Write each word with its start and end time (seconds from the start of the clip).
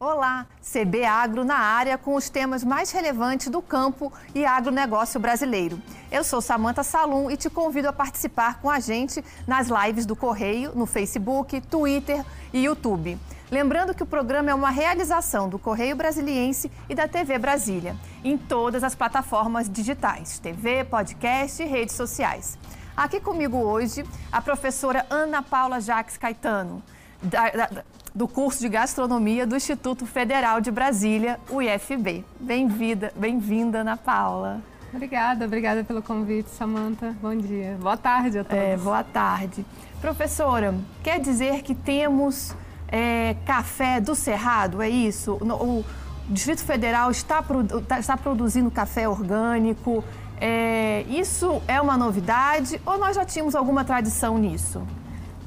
Olá, 0.00 0.46
CB 0.62 1.04
Agro 1.04 1.44
na 1.44 1.56
área 1.56 1.98
com 1.98 2.14
os 2.14 2.30
temas 2.30 2.62
mais 2.62 2.92
relevantes 2.92 3.48
do 3.48 3.60
campo 3.60 4.12
e 4.32 4.46
agronegócio 4.46 5.18
brasileiro. 5.18 5.82
Eu 6.08 6.22
sou 6.22 6.40
Samanta 6.40 6.84
Salum 6.84 7.28
e 7.28 7.36
te 7.36 7.50
convido 7.50 7.88
a 7.88 7.92
participar 7.92 8.60
com 8.60 8.70
a 8.70 8.78
gente 8.78 9.24
nas 9.44 9.66
lives 9.66 10.06
do 10.06 10.14
Correio, 10.14 10.70
no 10.72 10.86
Facebook, 10.86 11.60
Twitter 11.62 12.24
e 12.52 12.66
YouTube. 12.66 13.18
Lembrando 13.50 13.92
que 13.92 14.04
o 14.04 14.06
programa 14.06 14.52
é 14.52 14.54
uma 14.54 14.70
realização 14.70 15.48
do 15.48 15.58
Correio 15.58 15.96
Brasiliense 15.96 16.70
e 16.88 16.94
da 16.94 17.08
TV 17.08 17.36
Brasília, 17.36 17.96
em 18.22 18.38
todas 18.38 18.84
as 18.84 18.94
plataformas 18.94 19.68
digitais, 19.68 20.38
TV, 20.38 20.84
podcast 20.84 21.60
e 21.60 21.66
redes 21.66 21.96
sociais. 21.96 22.56
Aqui 22.96 23.18
comigo 23.18 23.56
hoje 23.56 24.04
a 24.30 24.40
professora 24.40 25.04
Ana 25.10 25.42
Paula 25.42 25.80
Jacques 25.80 26.16
Caetano, 26.16 26.84
da, 27.20 27.50
da, 27.50 27.84
do 28.14 28.26
curso 28.26 28.60
de 28.60 28.68
gastronomia 28.68 29.46
do 29.46 29.56
Instituto 29.56 30.06
Federal 30.06 30.60
de 30.60 30.70
Brasília, 30.70 31.38
o 31.50 31.60
IFB. 31.60 32.24
Bem-vinda, 32.40 33.12
bem-vinda, 33.16 33.80
Ana 33.80 33.96
Paula. 33.96 34.60
Obrigada, 34.92 35.44
obrigada 35.44 35.84
pelo 35.84 36.02
convite, 36.02 36.48
Samanta. 36.50 37.14
Bom 37.20 37.36
dia. 37.36 37.76
Boa 37.80 37.96
tarde 37.96 38.38
a 38.38 38.44
todos. 38.44 38.58
É, 38.58 38.76
boa 38.76 39.04
tarde. 39.04 39.64
Professora, 40.00 40.74
quer 41.02 41.20
dizer 41.20 41.62
que 41.62 41.74
temos 41.74 42.54
é, 42.88 43.36
café 43.44 44.00
do 44.00 44.14
Cerrado, 44.14 44.80
é 44.80 44.88
isso? 44.88 45.34
O 45.34 45.84
Distrito 46.28 46.62
Federal 46.62 47.10
está, 47.10 47.44
tá, 47.86 47.98
está 47.98 48.16
produzindo 48.16 48.70
café 48.70 49.08
orgânico. 49.08 50.02
É, 50.40 51.04
isso 51.08 51.60
é 51.66 51.80
uma 51.80 51.96
novidade 51.96 52.80
ou 52.86 52.96
nós 52.96 53.16
já 53.16 53.24
tínhamos 53.24 53.54
alguma 53.54 53.84
tradição 53.84 54.38
nisso? 54.38 54.82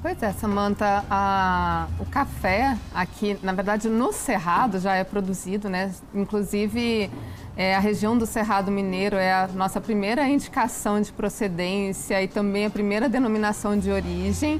Pois 0.01 0.23
é, 0.23 0.31
Samanta, 0.31 1.05
a, 1.11 1.87
o 1.99 2.05
café 2.05 2.75
aqui, 2.91 3.37
na 3.43 3.53
verdade, 3.53 3.87
no 3.87 4.11
Cerrado 4.11 4.79
já 4.79 4.95
é 4.95 5.03
produzido, 5.03 5.69
né? 5.69 5.93
Inclusive, 6.11 7.07
é, 7.55 7.75
a 7.75 7.79
região 7.79 8.17
do 8.17 8.25
Cerrado 8.25 8.71
Mineiro 8.71 9.15
é 9.15 9.31
a 9.31 9.47
nossa 9.47 9.79
primeira 9.79 10.27
indicação 10.27 10.99
de 10.99 11.11
procedência 11.11 12.19
e 12.19 12.27
também 12.27 12.65
a 12.65 12.69
primeira 12.71 13.07
denominação 13.07 13.77
de 13.77 13.91
origem 13.91 14.59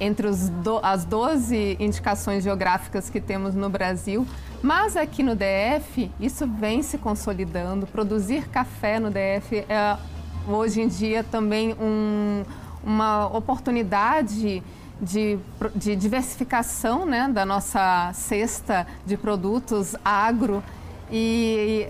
entre 0.00 0.30
do, 0.62 0.78
as 0.82 1.04
12 1.04 1.76
indicações 1.78 2.42
geográficas 2.42 3.10
que 3.10 3.20
temos 3.20 3.54
no 3.54 3.68
Brasil. 3.68 4.26
Mas 4.62 4.96
aqui 4.96 5.22
no 5.22 5.34
DF, 5.34 6.10
isso 6.18 6.46
vem 6.46 6.82
se 6.82 6.96
consolidando. 6.96 7.86
Produzir 7.86 8.48
café 8.48 8.98
no 8.98 9.10
DF 9.10 9.58
é, 9.68 9.98
hoje 10.48 10.80
em 10.80 10.88
dia, 10.88 11.22
também 11.22 11.74
um 11.74 12.44
uma 12.84 13.26
oportunidade 13.26 14.62
de, 15.00 15.38
de 15.74 15.96
diversificação 15.96 17.06
né, 17.06 17.28
da 17.28 17.44
nossa 17.44 18.10
cesta 18.12 18.86
de 19.06 19.16
produtos 19.16 19.96
agro. 20.04 20.62
E 21.10 21.88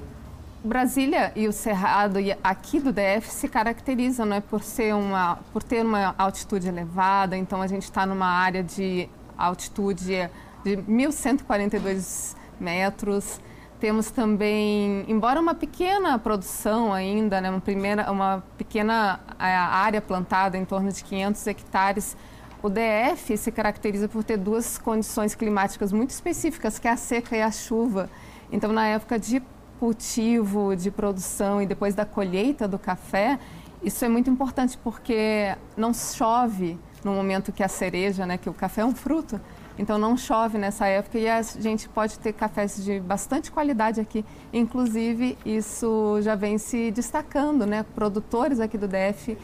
Brasília 0.62 1.32
e 1.34 1.48
o 1.48 1.52
Cerrado 1.52 2.18
aqui 2.44 2.80
do 2.80 2.92
DF 2.92 3.28
se 3.28 3.48
caracterizam 3.48 4.26
né, 4.26 4.40
por, 4.40 4.62
ser 4.62 4.94
uma, 4.94 5.38
por 5.52 5.62
ter 5.62 5.84
uma 5.84 6.14
altitude 6.18 6.68
elevada, 6.68 7.36
então 7.36 7.62
a 7.62 7.66
gente 7.66 7.84
está 7.84 8.04
numa 8.04 8.26
área 8.26 8.62
de 8.62 9.08
altitude 9.36 10.30
de 10.62 10.76
1.142 10.76 12.36
metros. 12.60 13.40
Temos 13.80 14.10
também, 14.10 15.06
embora 15.08 15.40
uma 15.40 15.54
pequena 15.54 16.18
produção 16.18 16.92
ainda, 16.92 17.40
né, 17.40 17.48
uma, 17.48 17.62
primeira, 17.62 18.12
uma 18.12 18.44
pequena 18.58 19.20
área 19.38 20.02
plantada, 20.02 20.58
em 20.58 20.66
torno 20.66 20.92
de 20.92 21.02
500 21.02 21.46
hectares, 21.46 22.16
o 22.62 22.68
DF 22.68 23.38
se 23.38 23.50
caracteriza 23.50 24.06
por 24.06 24.22
ter 24.22 24.36
duas 24.36 24.76
condições 24.76 25.34
climáticas 25.34 25.92
muito 25.92 26.10
específicas, 26.10 26.78
que 26.78 26.86
é 26.86 26.90
a 26.90 26.96
seca 26.96 27.34
e 27.34 27.40
a 27.40 27.50
chuva. 27.50 28.10
Então, 28.52 28.70
na 28.70 28.86
época 28.86 29.18
de 29.18 29.42
cultivo, 29.78 30.76
de 30.76 30.90
produção 30.90 31.62
e 31.62 31.64
depois 31.64 31.94
da 31.94 32.04
colheita 32.04 32.68
do 32.68 32.78
café, 32.78 33.38
isso 33.82 34.04
é 34.04 34.10
muito 34.10 34.28
importante 34.28 34.76
porque 34.84 35.56
não 35.74 35.94
chove 35.94 36.78
no 37.02 37.14
momento 37.14 37.50
que 37.50 37.62
a 37.62 37.68
cereja, 37.68 38.26
né, 38.26 38.36
que 38.36 38.50
o 38.50 38.52
café 38.52 38.82
é 38.82 38.84
um 38.84 38.94
fruto, 38.94 39.40
então 39.80 39.96
não 39.96 40.14
chove 40.14 40.58
nessa 40.58 40.86
época 40.86 41.18
e 41.18 41.26
a 41.26 41.40
gente 41.40 41.88
pode 41.88 42.18
ter 42.18 42.34
cafés 42.34 42.84
de 42.84 43.00
bastante 43.00 43.50
qualidade 43.50 43.98
aqui. 43.98 44.22
Inclusive, 44.52 45.38
isso 45.44 46.18
já 46.20 46.34
vem 46.34 46.58
se 46.58 46.90
destacando, 46.90 47.64
né? 47.64 47.82
Produtores 47.94 48.60
aqui 48.60 48.76
do 48.76 48.86
DF 48.86 49.38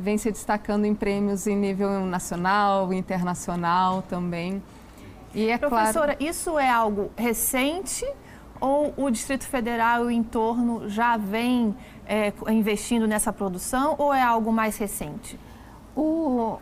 vêm 0.00 0.16
se 0.16 0.32
destacando 0.32 0.86
em 0.86 0.94
prêmios 0.94 1.46
em 1.46 1.54
nível 1.54 2.06
nacional, 2.06 2.90
internacional 2.90 4.00
também. 4.00 4.62
E 5.34 5.50
é 5.50 5.58
Professora, 5.58 6.16
claro... 6.16 6.24
isso 6.24 6.58
é 6.58 6.70
algo 6.70 7.10
recente 7.14 8.06
ou 8.58 8.94
o 8.96 9.10
Distrito 9.10 9.44
Federal 9.44 10.04
e 10.04 10.06
o 10.06 10.10
entorno 10.10 10.88
já 10.88 11.18
vem 11.18 11.76
é, 12.06 12.32
investindo 12.48 13.06
nessa 13.06 13.30
produção 13.30 13.94
ou 13.98 14.14
é 14.14 14.22
algo 14.22 14.50
mais 14.50 14.78
recente? 14.78 15.38
O, 15.94 16.58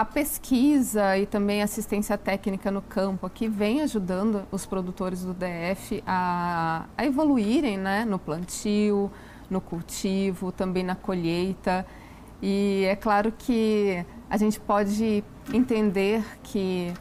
a 0.00 0.04
pesquisa 0.06 1.18
e 1.18 1.26
também 1.26 1.62
assistência 1.62 2.16
técnica 2.16 2.70
no 2.70 2.80
campo 2.80 3.26
aqui 3.26 3.46
vem 3.46 3.82
ajudando 3.82 4.44
os 4.50 4.64
produtores 4.64 5.22
do 5.22 5.34
DF 5.34 6.02
a, 6.06 6.86
a 6.96 7.04
evoluírem 7.04 7.76
né, 7.76 8.06
no 8.06 8.18
plantio, 8.18 9.12
no 9.50 9.60
cultivo, 9.60 10.50
também 10.52 10.82
na 10.82 10.94
colheita. 10.94 11.84
E 12.40 12.86
é 12.88 12.96
claro 12.96 13.30
que 13.30 14.02
a 14.30 14.38
gente 14.38 14.58
pode 14.58 15.22
entender 15.52 16.24
que 16.42 16.94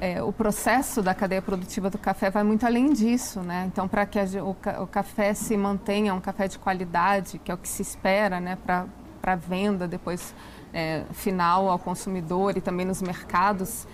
é, 0.00 0.22
o 0.22 0.32
processo 0.32 1.02
da 1.02 1.16
cadeia 1.16 1.42
produtiva 1.42 1.90
do 1.90 1.98
café 1.98 2.30
vai 2.30 2.44
muito 2.44 2.64
além 2.64 2.92
disso, 2.92 3.40
né? 3.40 3.64
Então, 3.66 3.88
para 3.88 4.06
que 4.06 4.16
a, 4.16 4.24
o, 4.44 4.50
o, 4.82 4.86
café 4.86 5.34
se 5.34 5.56
mantenha 5.56 6.14
um 6.14 6.20
café 6.20 6.46
de 6.46 6.56
qualidade, 6.56 7.40
que 7.40 7.50
é 7.50 7.54
o 7.54 7.58
que 7.58 7.68
se 7.68 7.82
espera, 7.82 8.38
né, 8.38 8.56
para 8.64 8.86
venda 9.36 9.86
depois 9.86 10.34
é, 10.72 11.04
final 11.12 11.68
ao 11.68 11.78
consumidor 11.78 12.56
e 12.56 12.60
também 12.60 12.86
nos 12.86 13.02
mercados. 13.02 13.86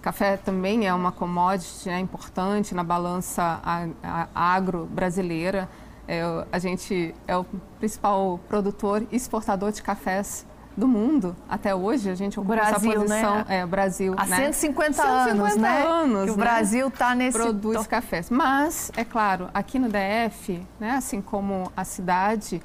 Café 0.00 0.36
também 0.36 0.86
é 0.86 0.94
uma 0.94 1.12
commodity 1.12 1.88
né, 1.88 2.00
importante 2.00 2.74
na 2.74 2.82
balança 2.82 3.60
agro 4.34 4.86
brasileira. 4.86 5.68
É, 6.08 6.22
a 6.50 6.58
gente 6.58 7.14
é 7.28 7.36
o 7.36 7.44
principal 7.78 8.40
produtor 8.48 9.06
e 9.12 9.16
exportador 9.16 9.70
de 9.70 9.82
cafés 9.82 10.46
do 10.76 10.88
mundo 10.88 11.36
até 11.48 11.74
hoje. 11.74 12.08
A 12.08 12.14
gente 12.14 12.40
ocupa 12.40 12.56
Brasil, 12.56 12.90
essa 12.90 13.00
posição. 13.00 13.34
Né? 13.36 13.44
É, 13.48 13.66
Brasil. 13.66 14.14
Há 14.16 14.26
né? 14.26 14.36
150, 14.36 14.92
150 14.94 15.30
anos, 15.30 15.56
né? 15.56 15.82
anos. 15.86 16.24
Que 16.24 16.30
o 16.30 16.36
né? 16.36 16.42
Brasil 16.42 16.88
está 16.88 17.14
nesse. 17.14 17.38
Produz 17.38 17.86
cafés. 17.86 18.30
Mas, 18.30 18.90
é 18.96 19.04
claro, 19.04 19.48
aqui 19.52 19.78
no 19.78 19.88
DF, 19.88 20.66
né, 20.78 20.92
assim 20.92 21.20
como 21.20 21.70
a 21.76 21.84
cidade 21.84 22.62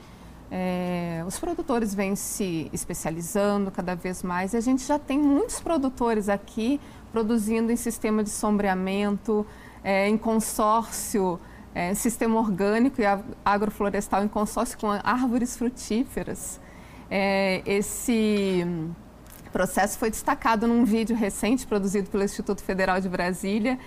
é, 0.51 1.23
os 1.27 1.39
produtores 1.39 1.93
vêm 1.93 2.15
se 2.15 2.69
especializando 2.71 3.71
cada 3.71 3.95
vez 3.95 4.21
mais 4.21 4.53
e 4.53 4.57
a 4.57 4.61
gente 4.61 4.83
já 4.83 4.99
tem 4.99 5.17
muitos 5.17 5.59
produtores 5.59 6.29
aqui 6.29 6.79
produzindo 7.11 7.71
em 7.71 7.75
sistema 7.75 8.23
de 8.23 8.29
sombreamento, 8.29 9.45
é, 9.83 10.07
em 10.07 10.17
consórcio, 10.17 11.39
é, 11.73 11.93
sistema 11.93 12.39
orgânico 12.39 13.01
e 13.01 13.05
agroflorestal 13.43 14.23
em 14.23 14.27
consórcio 14.27 14.77
com 14.77 14.91
árvores 14.91 15.57
frutíferas. 15.57 16.59
É, 17.09 17.61
esse 17.65 18.65
processo 19.51 19.97
foi 19.97 20.09
destacado 20.09 20.67
num 20.67 20.83
vídeo 20.83 21.15
recente 21.15 21.65
produzido 21.65 22.09
pelo 22.09 22.23
Instituto 22.23 22.61
Federal 22.61 22.99
de 22.99 23.07
Brasília, 23.07 23.79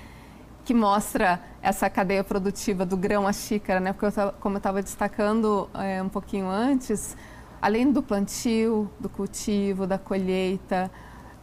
que 0.64 0.72
mostra 0.72 1.40
essa 1.68 1.90
cadeia 1.90 2.24
produtiva 2.24 2.86
do 2.86 2.96
grão 2.96 3.26
à 3.26 3.32
xícara, 3.32 3.78
né? 3.78 3.92
Porque 3.92 4.06
eu, 4.06 4.32
como 4.40 4.56
eu 4.56 4.58
estava 4.58 4.82
destacando 4.82 5.68
é, 5.74 6.02
um 6.02 6.08
pouquinho 6.08 6.48
antes, 6.48 7.16
além 7.60 7.92
do 7.92 8.02
plantio, 8.02 8.90
do 8.98 9.08
cultivo, 9.08 9.86
da 9.86 9.98
colheita, 9.98 10.90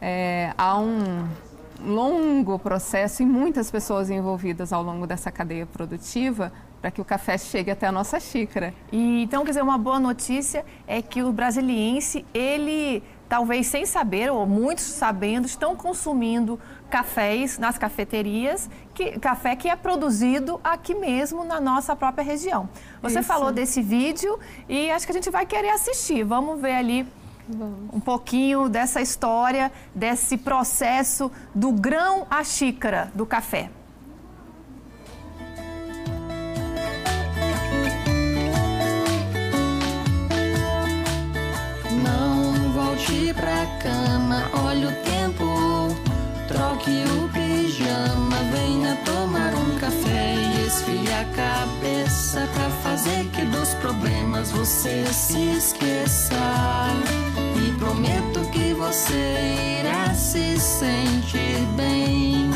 é, 0.00 0.52
há 0.58 0.78
um 0.78 1.28
longo 1.80 2.58
processo 2.58 3.22
e 3.22 3.26
muitas 3.26 3.70
pessoas 3.70 4.10
envolvidas 4.10 4.72
ao 4.72 4.82
longo 4.82 5.06
dessa 5.06 5.30
cadeia 5.30 5.66
produtiva 5.66 6.52
para 6.80 6.90
que 6.90 7.00
o 7.00 7.04
café 7.04 7.38
chegue 7.38 7.70
até 7.70 7.86
a 7.86 7.92
nossa 7.92 8.18
xícara. 8.18 8.74
E, 8.90 9.22
então, 9.22 9.44
quer 9.44 9.50
dizer, 9.50 9.62
uma 9.62 9.78
boa 9.78 10.00
notícia 10.00 10.64
é 10.86 11.00
que 11.00 11.22
o 11.22 11.32
brasiliense, 11.32 12.24
ele 12.34 13.02
talvez 13.28 13.66
sem 13.66 13.84
saber, 13.84 14.30
ou 14.30 14.46
muitos 14.46 14.84
sabendo, 14.84 15.46
estão 15.46 15.74
consumindo 15.74 16.58
cafés 16.90 17.58
nas 17.58 17.76
cafeterias, 17.76 18.68
que, 18.94 19.18
café 19.18 19.56
que 19.56 19.68
é 19.68 19.76
produzido 19.76 20.60
aqui 20.62 20.94
mesmo 20.94 21.44
na 21.44 21.60
nossa 21.60 21.94
própria 21.94 22.24
região. 22.24 22.68
Você 23.02 23.20
Isso. 23.20 23.28
falou 23.28 23.52
desse 23.52 23.82
vídeo 23.82 24.38
e 24.68 24.90
acho 24.90 25.06
que 25.06 25.12
a 25.12 25.14
gente 25.14 25.30
vai 25.30 25.46
querer 25.46 25.70
assistir. 25.70 26.24
Vamos 26.24 26.60
ver 26.60 26.74
ali 26.74 27.06
Vamos. 27.48 27.94
um 27.94 28.00
pouquinho 28.00 28.68
dessa 28.68 29.00
história, 29.00 29.70
desse 29.94 30.36
processo 30.36 31.30
do 31.54 31.72
grão 31.72 32.26
à 32.30 32.42
xícara 32.42 33.10
do 33.14 33.26
café. 33.26 33.70
volte 42.96 43.32
pra 43.34 43.66
cama, 43.82 44.48
você 54.66 55.06
se 55.12 55.50
esqueça. 55.56 56.34
E 57.56 57.70
prometo 57.78 58.40
que 58.50 58.74
você 58.74 59.78
irá 59.80 60.12
se 60.12 60.58
sentir 60.58 61.64
bem. 61.76 62.50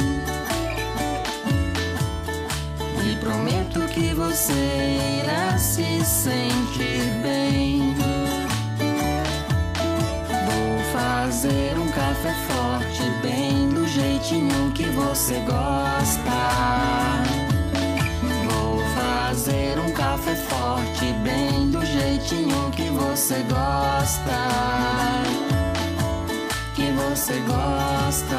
E 3.04 3.16
prometo 3.20 3.80
que 3.92 4.12
você 4.12 5.22
irá 5.22 5.56
se 5.56 6.04
sentir 6.04 7.04
bem. 7.22 7.94
Vou 10.46 10.78
fazer 10.92 11.78
um 11.78 11.86
café 11.92 12.34
forte, 12.48 13.02
bem 13.22 13.68
do 13.68 13.86
jeitinho 13.86 14.72
que 14.72 14.86
você 14.86 15.34
gosta. 15.46 16.99
Você 23.20 23.42
gosta. 23.42 24.38
Que 26.74 26.90
você 26.92 27.34
gosta. 27.40 28.38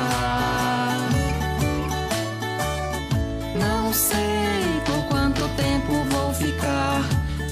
Não 3.60 3.94
sei 3.94 4.82
por 4.84 5.04
quanto 5.08 5.48
tempo 5.50 5.94
vou 6.10 6.34
ficar, 6.34 7.04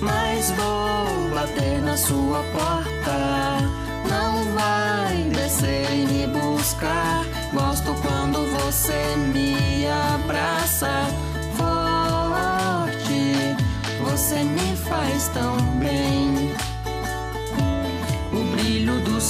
mas 0.02 0.50
vou 0.52 1.30
bater 1.36 1.80
na 1.84 1.96
sua 1.96 2.42
porta. 2.52 3.60
Não 4.10 4.44
vai 4.56 5.30
descer 5.30 5.86
e 5.92 6.08
me 6.08 6.26
buscar. 6.28 7.24
Gosto 7.54 7.94
quando 8.02 8.44
você 8.58 9.16
me 9.32 9.86
abraça 10.16 11.06
forte. 11.56 12.96
Você 14.04 14.44
me 14.44 14.76
faz 14.78 15.28
tão 15.28 15.58
bem. 15.78 16.29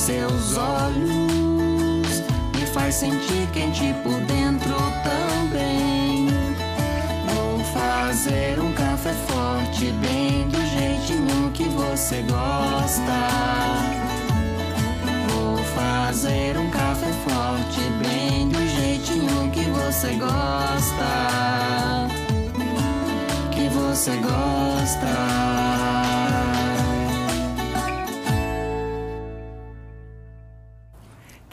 Seus 0.10 0.58
olhos 0.58 2.24
me 2.56 2.66
faz 2.74 2.96
sentir 2.96 3.48
quente 3.54 3.94
por 4.02 4.20
dentro 4.22 4.76
também. 5.04 6.28
Vou 7.28 7.60
fazer 7.66 8.60
um 8.60 8.74
café 8.74 9.14
forte, 9.28 9.92
bem 10.02 10.48
do 10.50 10.60
jeitinho 10.66 11.52
que 11.54 11.66
você 11.66 12.24
gosta. 12.24 13.20
Vou 15.28 15.58
fazer 15.76 16.58
um 16.58 16.72
café 16.72 17.12
forte, 17.28 17.80
bem 18.02 18.50
do 18.50 18.68
jeitinho 18.68 19.52
que 19.52 19.66
você 19.70 20.16
gosta. 20.16 22.08
Que 23.52 23.70
você 23.70 24.16
gosta. 24.16 25.99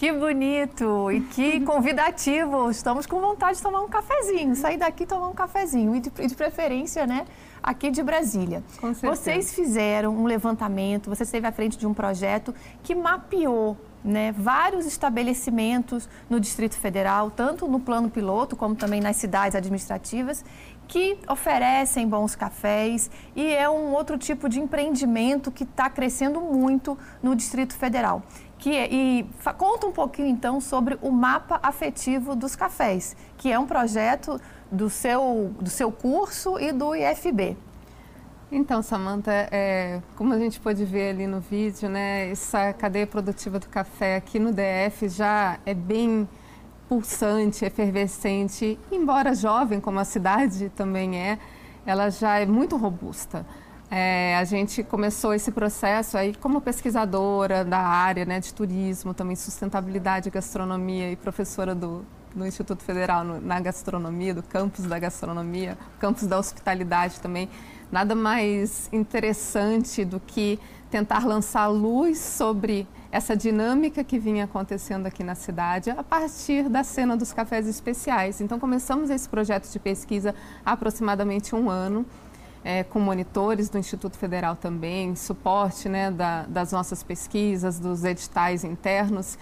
Que 0.06 0.12
bonito 0.12 1.10
e 1.10 1.20
que 1.20 1.58
convidativo. 1.66 2.70
Estamos 2.70 3.06
com 3.06 3.20
vontade 3.20 3.56
de 3.56 3.62
tomar 3.64 3.80
um 3.80 3.88
cafezinho, 3.88 4.54
sair 4.54 4.76
daqui 4.76 5.02
e 5.02 5.06
tomar 5.06 5.26
um 5.26 5.34
cafezinho. 5.34 5.96
E 5.96 6.00
de, 6.00 6.10
de 6.10 6.34
preferência, 6.36 7.04
né, 7.08 7.24
aqui 7.60 7.90
de 7.90 8.04
Brasília. 8.04 8.62
Com 8.80 8.94
certeza. 8.94 9.16
Vocês 9.16 9.52
fizeram 9.52 10.16
um 10.16 10.24
levantamento, 10.24 11.10
você 11.10 11.24
esteve 11.24 11.48
à 11.48 11.50
frente 11.50 11.76
de 11.76 11.88
um 11.88 11.92
projeto 11.92 12.54
que 12.84 12.94
mapeou 12.94 13.76
né, 14.04 14.30
vários 14.30 14.86
estabelecimentos 14.86 16.08
no 16.30 16.38
Distrito 16.38 16.76
Federal, 16.76 17.28
tanto 17.28 17.66
no 17.66 17.80
plano 17.80 18.08
piloto 18.08 18.54
como 18.54 18.76
também 18.76 19.00
nas 19.00 19.16
cidades 19.16 19.56
administrativas, 19.56 20.44
que 20.86 21.18
oferecem 21.28 22.08
bons 22.08 22.36
cafés 22.36 23.10
e 23.34 23.52
é 23.52 23.68
um 23.68 23.92
outro 23.92 24.16
tipo 24.16 24.48
de 24.48 24.60
empreendimento 24.60 25.50
que 25.50 25.64
está 25.64 25.90
crescendo 25.90 26.40
muito 26.40 26.96
no 27.20 27.34
Distrito 27.34 27.74
Federal. 27.74 28.22
Que 28.58 28.74
é- 28.74 28.92
e 28.92 29.26
conta 29.58 29.86
um 29.86 29.92
pouquinho 29.92 30.28
então 30.28 30.60
sobre 30.60 30.98
o 31.02 31.10
mapa 31.10 31.58
afetivo 31.62 32.34
dos 32.34 32.56
cafés, 32.56 33.14
que 33.36 33.52
é 33.52 33.58
um 33.58 33.66
projeto 33.66 34.40
do 34.72 34.88
seu, 34.88 35.54
do 35.60 35.70
seu 35.70 35.92
curso 35.92 36.58
e 36.58 36.72
do 36.72 36.94
IFB. 36.94 37.56
Então, 38.50 38.80
Samantha, 38.80 39.32
é, 39.50 40.00
como 40.14 40.32
a 40.32 40.38
gente 40.38 40.60
pôde 40.60 40.84
ver 40.84 41.10
ali 41.10 41.26
no 41.26 41.40
vídeo, 41.40 41.88
né, 41.88 42.30
essa 42.30 42.72
cadeia 42.72 43.06
produtiva 43.06 43.58
do 43.58 43.68
café 43.68 44.16
aqui 44.16 44.38
no 44.38 44.52
DF 44.52 45.08
já 45.08 45.58
é 45.66 45.74
bem 45.74 46.28
pulsante, 46.88 47.64
efervescente, 47.64 48.78
embora 48.90 49.34
jovem, 49.34 49.80
como 49.80 49.98
a 49.98 50.04
cidade 50.04 50.70
também 50.70 51.18
é, 51.18 51.38
ela 51.84 52.08
já 52.08 52.38
é 52.38 52.46
muito 52.46 52.76
robusta. 52.76 53.44
É, 53.90 54.36
a 54.36 54.44
gente 54.44 54.82
começou 54.82 55.32
esse 55.32 55.52
processo 55.52 56.18
aí 56.18 56.34
como 56.34 56.60
pesquisadora 56.60 57.64
da 57.64 57.78
área 57.78 58.24
né, 58.24 58.40
de 58.40 58.52
turismo, 58.52 59.14
também 59.14 59.36
sustentabilidade, 59.36 60.28
gastronomia 60.28 61.12
e 61.12 61.16
professora 61.16 61.72
do, 61.72 62.04
do 62.34 62.44
Instituto 62.44 62.82
Federal 62.82 63.22
no- 63.22 63.40
na 63.40 63.60
gastronomia, 63.60 64.34
do 64.34 64.42
campus 64.42 64.86
da 64.86 64.98
gastronomia, 64.98 65.78
campus 66.00 66.26
da 66.26 66.36
hospitalidade 66.36 67.20
também. 67.20 67.48
Nada 67.92 68.16
mais 68.16 68.88
interessante 68.92 70.04
do 70.04 70.18
que 70.18 70.58
tentar 70.90 71.24
lançar 71.24 71.68
luz 71.68 72.18
sobre 72.18 72.88
essa 73.12 73.36
dinâmica 73.36 74.02
que 74.02 74.18
vinha 74.18 74.44
acontecendo 74.44 75.06
aqui 75.06 75.22
na 75.22 75.36
cidade 75.36 75.90
a 75.90 76.02
partir 76.02 76.68
da 76.68 76.82
cena 76.82 77.16
dos 77.16 77.32
cafés 77.32 77.68
especiais. 77.68 78.40
Então 78.40 78.58
começamos 78.58 79.10
esse 79.10 79.28
projeto 79.28 79.70
de 79.70 79.78
pesquisa 79.78 80.34
há 80.64 80.72
aproximadamente 80.72 81.54
um 81.54 81.70
ano 81.70 82.04
é, 82.64 82.82
com 82.84 82.98
monitores 82.98 83.68
do 83.68 83.78
Instituto 83.78 84.16
Federal 84.16 84.56
também, 84.56 85.14
suporte 85.14 85.88
né, 85.88 86.10
da- 86.10 86.42
das 86.48 86.72
nossas 86.72 87.02
pesquisas, 87.02 87.78
dos 87.78 88.04
editais 88.04 88.64
internos. 88.64 89.38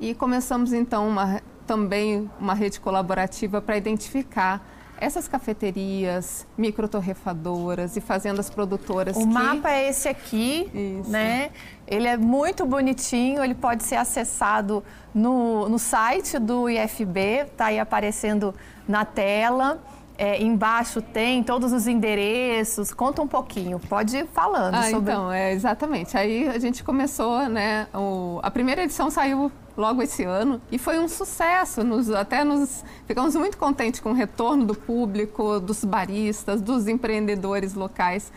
E 0.00 0.14
começamos 0.14 0.72
então 0.72 1.08
uma, 1.08 1.40
também 1.66 2.30
uma 2.38 2.54
rede 2.54 2.78
colaborativa 2.80 3.60
para 3.62 3.76
identificar 3.76 4.60
essas 4.98 5.28
cafeterias, 5.28 6.46
microtorrefadoras 6.56 7.96
e 7.96 8.00
fazendas 8.00 8.48
produtoras 8.48 9.14
O 9.16 9.20
que... 9.20 9.26
mapa 9.26 9.70
é 9.70 9.88
esse 9.90 10.08
aqui, 10.08 10.70
Isso. 11.00 11.10
né? 11.10 11.50
Ele 11.86 12.06
é 12.08 12.16
muito 12.16 12.64
bonitinho, 12.64 13.44
ele 13.44 13.54
pode 13.54 13.84
ser 13.84 13.96
acessado 13.96 14.82
no, 15.14 15.68
no 15.68 15.78
site 15.78 16.38
do 16.38 16.68
IFB, 16.68 17.44
tá 17.56 17.66
aí 17.66 17.78
aparecendo 17.78 18.54
na 18.88 19.04
tela. 19.04 19.78
É, 20.18 20.42
embaixo 20.42 21.02
tem 21.02 21.42
todos 21.42 21.72
os 21.74 21.86
endereços. 21.86 22.92
Conta 22.94 23.20
um 23.20 23.28
pouquinho, 23.28 23.78
pode 23.78 24.16
ir 24.16 24.26
falando 24.26 24.74
Ah, 24.74 24.84
sobre. 24.90 25.12
então, 25.12 25.30
é, 25.30 25.52
exatamente. 25.52 26.16
Aí 26.16 26.48
a 26.48 26.58
gente 26.58 26.82
começou, 26.82 27.48
né? 27.48 27.86
o- 27.94 28.40
a 28.42 28.50
primeira 28.50 28.82
edição 28.84 29.10
saiu 29.10 29.52
logo 29.76 30.00
esse 30.02 30.24
ano 30.24 30.58
e 30.72 30.78
foi 30.78 30.98
um 30.98 31.06
sucesso. 31.06 31.84
Nos, 31.84 32.10
até 32.10 32.42
nos 32.44 32.82
ficamos 33.06 33.34
muito 33.36 33.58
contentes 33.58 34.00
com 34.00 34.10
o 34.10 34.14
retorno 34.14 34.64
do 34.64 34.74
público, 34.74 35.60
dos 35.60 35.84
baristas, 35.84 36.62
dos 36.62 36.88
empreendedores 36.88 37.74
locais. 37.74 38.32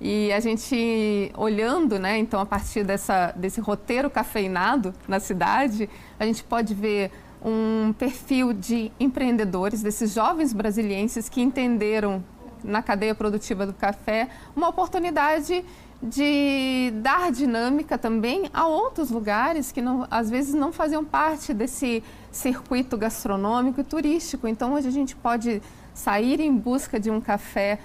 E 0.00 0.32
a 0.32 0.38
gente 0.40 1.32
olhando, 1.36 1.98
né? 1.98 2.18
Então, 2.18 2.38
a 2.40 2.46
partir 2.46 2.84
dessa, 2.84 3.32
desse 3.34 3.60
roteiro 3.60 4.08
cafeinado 4.10 4.92
na 5.08 5.18
cidade, 5.18 5.88
a 6.18 6.24
gente 6.26 6.44
pode 6.44 6.74
ver 6.74 7.10
um 7.44 7.92
perfil 7.92 8.52
de 8.52 8.90
empreendedores, 8.98 9.82
desses 9.82 10.12
jovens 10.14 10.52
brasilienses 10.52 11.28
que 11.28 11.42
entenderam 11.42 12.24
na 12.62 12.82
cadeia 12.82 13.14
produtiva 13.14 13.66
do 13.66 13.74
café 13.74 14.30
uma 14.56 14.68
oportunidade 14.68 15.62
de 16.02 16.90
dar 16.96 17.30
dinâmica 17.30 17.96
também 17.98 18.48
a 18.52 18.66
outros 18.66 19.10
lugares 19.10 19.70
que 19.70 19.82
não- 19.82 20.06
às 20.10 20.30
vezes 20.30 20.54
não 20.54 20.72
faziam 20.72 21.04
parte 21.04 21.52
desse 21.52 22.02
circuito 22.30 22.96
gastronômico 22.96 23.80
e 23.80 23.84
turístico. 23.84 24.48
Então 24.48 24.74
hoje 24.74 24.88
a 24.88 24.90
gente 24.90 25.14
pode 25.14 25.62
sair 25.92 26.40
em 26.40 26.54
busca 26.54 26.98
de 26.98 27.10
um 27.10 27.20
café 27.20 27.78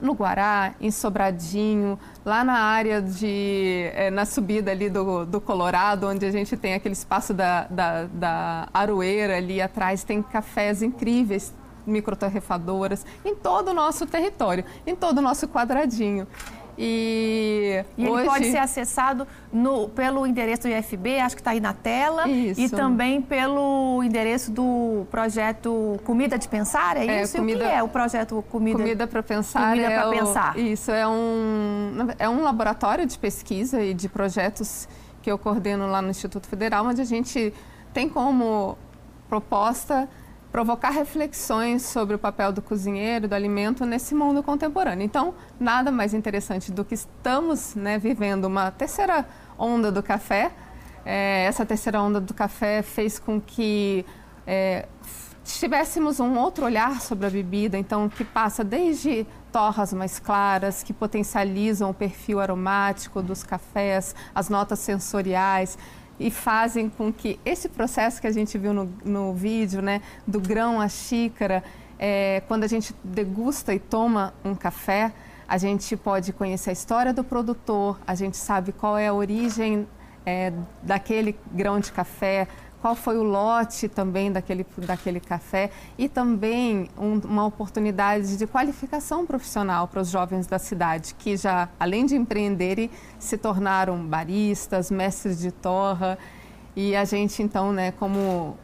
no 0.00 0.12
Guará, 0.12 0.74
em 0.80 0.90
Sobradinho, 0.90 1.98
lá 2.24 2.42
na 2.44 2.58
área 2.58 3.00
de. 3.00 3.90
eh, 3.94 4.10
na 4.10 4.24
subida 4.24 4.70
ali 4.70 4.88
do, 4.90 5.24
do 5.24 5.40
Colorado, 5.40 6.06
onde 6.06 6.26
a 6.26 6.30
gente 6.30 6.56
tem 6.56 6.74
aquele 6.74 6.94
espaço 6.94 7.32
da, 7.32 7.64
da, 7.68 8.04
da 8.06 8.68
Aroeira 8.72 9.36
ali 9.36 9.60
atrás, 9.60 10.02
tem 10.04 10.22
cafés 10.22 10.82
incríveis, 10.82 11.54
microtorrefadoras, 11.86 13.04
em 13.24 13.34
todo 13.34 13.68
o 13.68 13.74
nosso 13.74 14.06
território, 14.06 14.64
em 14.86 14.94
todo 14.94 15.18
o 15.18 15.22
nosso 15.22 15.48
quadradinho. 15.48 16.26
E, 16.82 17.84
E 17.98 18.02
ele 18.02 18.10
hoje... 18.10 18.24
pode 18.26 18.50
ser 18.50 18.56
acessado 18.56 19.28
no- 19.52 19.88
pelo 19.90 20.26
endereço 20.26 20.62
do 20.62 20.68
IFB, 20.68 21.20
acho 21.20 21.36
que 21.36 21.40
está 21.42 21.50
aí 21.50 21.60
na 21.60 21.74
tela, 21.74 22.26
Isso. 22.26 22.58
e 22.58 22.68
também 22.70 23.20
pelo 23.20 24.02
endereço 24.02 24.50
do 24.50 25.06
projeto 25.10 26.00
Comida 26.04 26.38
de 26.38 26.48
Pensar, 26.48 26.96
é, 26.96 27.06
É, 27.06 27.22
isso? 27.22 27.36
comida- 27.36 27.64
e 27.64 27.66
o 27.66 27.68
que 27.70 27.74
é 27.76 27.82
o 27.82 27.88
projeto 27.88 28.42
Comida? 28.50 28.78
Comida 28.78 29.06
para 29.06 29.22
pensar. 29.22 29.68
Comida 29.72 29.88
é 29.88 29.98
pra 29.98 30.08
o- 30.08 30.10
pensar. 30.10 30.58
Isso, 30.58 30.90
é 30.90 31.06
um, 31.06 32.08
é 32.18 32.28
um 32.30 32.42
laboratório 32.42 33.04
de 33.04 33.18
pesquisa 33.18 33.82
e 33.82 33.92
de 33.92 34.08
projetos 34.08 34.88
que 35.20 35.30
eu 35.30 35.36
coordeno 35.36 35.86
lá 35.86 36.00
no 36.00 36.08
Instituto 36.08 36.46
Federal, 36.48 36.86
onde 36.86 37.02
a 37.02 37.04
gente 37.04 37.52
tem 37.92 38.08
como 38.08 38.78
proposta 39.28 40.08
provocar 40.50 40.90
reflexões 40.90 41.82
sobre 41.82 42.16
o 42.16 42.18
papel 42.18 42.52
do 42.52 42.60
cozinheiro, 42.60 43.28
do 43.28 43.34
alimento 43.34 43.84
nesse 43.84 44.14
mundo 44.14 44.42
contemporâneo. 44.42 45.04
Então, 45.04 45.34
nada 45.58 45.90
mais 45.90 46.12
interessante 46.12 46.72
do 46.72 46.84
que 46.84 46.94
estamos 46.94 47.74
né, 47.74 47.98
vivendo 47.98 48.46
uma 48.46 48.70
terceira 48.70 49.26
onda 49.58 49.92
do 49.92 50.02
café. 50.02 50.50
É, 51.04 51.44
essa 51.44 51.64
terceira 51.64 52.02
onda 52.02 52.20
do 52.20 52.34
café 52.34 52.82
fez 52.82 53.18
com 53.18 53.40
que 53.40 54.04
é, 54.46 54.86
tivéssemos 55.44 56.20
um 56.20 56.36
outro 56.36 56.64
olhar 56.64 57.00
sobre 57.00 57.26
a 57.26 57.30
bebida, 57.30 57.78
então 57.78 58.08
que 58.08 58.24
passa 58.24 58.64
desde 58.64 59.26
torras 59.52 59.92
mais 59.92 60.18
claras, 60.18 60.82
que 60.82 60.92
potencializam 60.92 61.90
o 61.90 61.94
perfil 61.94 62.40
aromático 62.40 63.22
dos 63.22 63.42
cafés, 63.42 64.14
as 64.34 64.48
notas 64.48 64.78
sensoriais 64.78 65.78
e 66.20 66.30
fazem 66.30 66.90
com 66.90 67.10
que 67.10 67.40
esse 67.46 67.66
processo 67.66 68.20
que 68.20 68.26
a 68.26 68.30
gente 68.30 68.58
viu 68.58 68.74
no, 68.74 68.92
no 69.02 69.32
vídeo, 69.32 69.80
né, 69.80 70.02
do 70.26 70.38
grão 70.38 70.78
à 70.78 70.86
xícara, 70.86 71.64
é, 71.98 72.42
quando 72.46 72.64
a 72.64 72.66
gente 72.66 72.94
degusta 73.02 73.74
e 73.74 73.78
toma 73.78 74.34
um 74.44 74.54
café, 74.54 75.12
a 75.48 75.56
gente 75.56 75.96
pode 75.96 76.34
conhecer 76.34 76.70
a 76.70 76.72
história 76.74 77.14
do 77.14 77.24
produtor, 77.24 77.98
a 78.06 78.14
gente 78.14 78.36
sabe 78.36 78.70
qual 78.70 78.98
é 78.98 79.08
a 79.08 79.14
origem 79.14 79.88
é, 80.26 80.52
daquele 80.82 81.34
grão 81.50 81.80
de 81.80 81.90
café, 81.90 82.46
qual 82.80 82.94
foi 82.94 83.18
o 83.18 83.22
lote 83.22 83.88
também 83.88 84.32
daquele, 84.32 84.66
daquele 84.78 85.20
café 85.20 85.70
e 85.98 86.08
também 86.08 86.88
um, 86.98 87.18
uma 87.24 87.46
oportunidade 87.46 88.36
de 88.36 88.46
qualificação 88.46 89.26
profissional 89.26 89.86
para 89.86 90.00
os 90.00 90.08
jovens 90.08 90.46
da 90.46 90.58
cidade, 90.58 91.14
que 91.14 91.36
já, 91.36 91.68
além 91.78 92.06
de 92.06 92.16
empreenderem, 92.16 92.90
se 93.18 93.36
tornaram 93.36 93.98
baristas, 94.06 94.90
mestres 94.90 95.38
de 95.38 95.50
torra. 95.50 96.18
E 96.74 96.96
a 96.96 97.04
gente, 97.04 97.42
então, 97.42 97.72
né, 97.72 97.92
como 97.92 98.56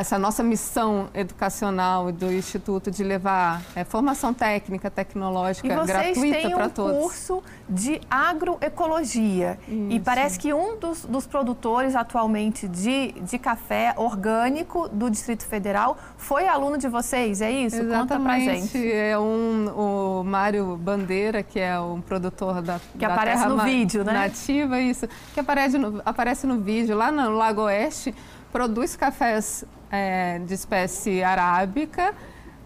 essa 0.00 0.18
nossa 0.18 0.42
missão 0.42 1.08
educacional 1.14 2.12
do 2.12 2.32
Instituto 2.32 2.90
de 2.90 3.02
levar 3.02 3.62
é, 3.74 3.84
formação 3.84 4.32
técnica, 4.32 4.90
tecnológica 4.90 5.68
gratuita 5.84 6.50
para 6.50 6.66
um 6.66 6.70
todos. 6.70 6.96
Um 6.96 7.00
curso 7.00 7.42
de 7.68 8.00
agroecologia. 8.10 9.58
Isso. 9.68 9.86
E 9.90 10.00
parece 10.00 10.38
que 10.38 10.52
um 10.52 10.78
dos, 10.78 11.04
dos, 11.04 11.26
produtores 11.26 11.96
atualmente 11.96 12.68
de, 12.68 13.12
de 13.12 13.38
café 13.38 13.92
orgânico 13.96 14.88
do 14.88 15.10
Distrito 15.10 15.44
Federal 15.44 15.96
foi 16.16 16.46
aluno 16.46 16.78
de 16.78 16.88
vocês, 16.88 17.40
é 17.40 17.50
isso? 17.50 17.76
Exatamente. 17.76 18.08
Conta 18.08 18.20
pra 18.20 18.38
gente. 18.38 18.92
É 18.92 19.18
um, 19.18 20.20
o 20.20 20.24
Mário 20.24 20.76
Bandeira, 20.76 21.42
que 21.42 21.58
é 21.58 21.78
um 21.80 22.00
produtor 22.00 22.62
da 22.62 22.80
Que 22.92 23.06
da 23.06 23.12
aparece 23.12 23.46
no 23.46 23.58
vídeo, 23.58 24.04
né? 24.04 24.12
Nativa, 24.12 24.80
isso. 24.80 25.08
Que 25.34 25.40
aparece 25.40 25.78
no, 25.78 26.00
aparece 26.04 26.46
no 26.46 26.60
vídeo, 26.60 26.96
lá 26.96 27.10
no 27.10 27.30
Lago 27.30 27.62
Oeste, 27.62 28.14
produz 28.52 28.96
cafés 28.96 29.64
é, 29.90 30.38
de 30.40 30.54
espécie 30.54 31.22
arábica, 31.22 32.14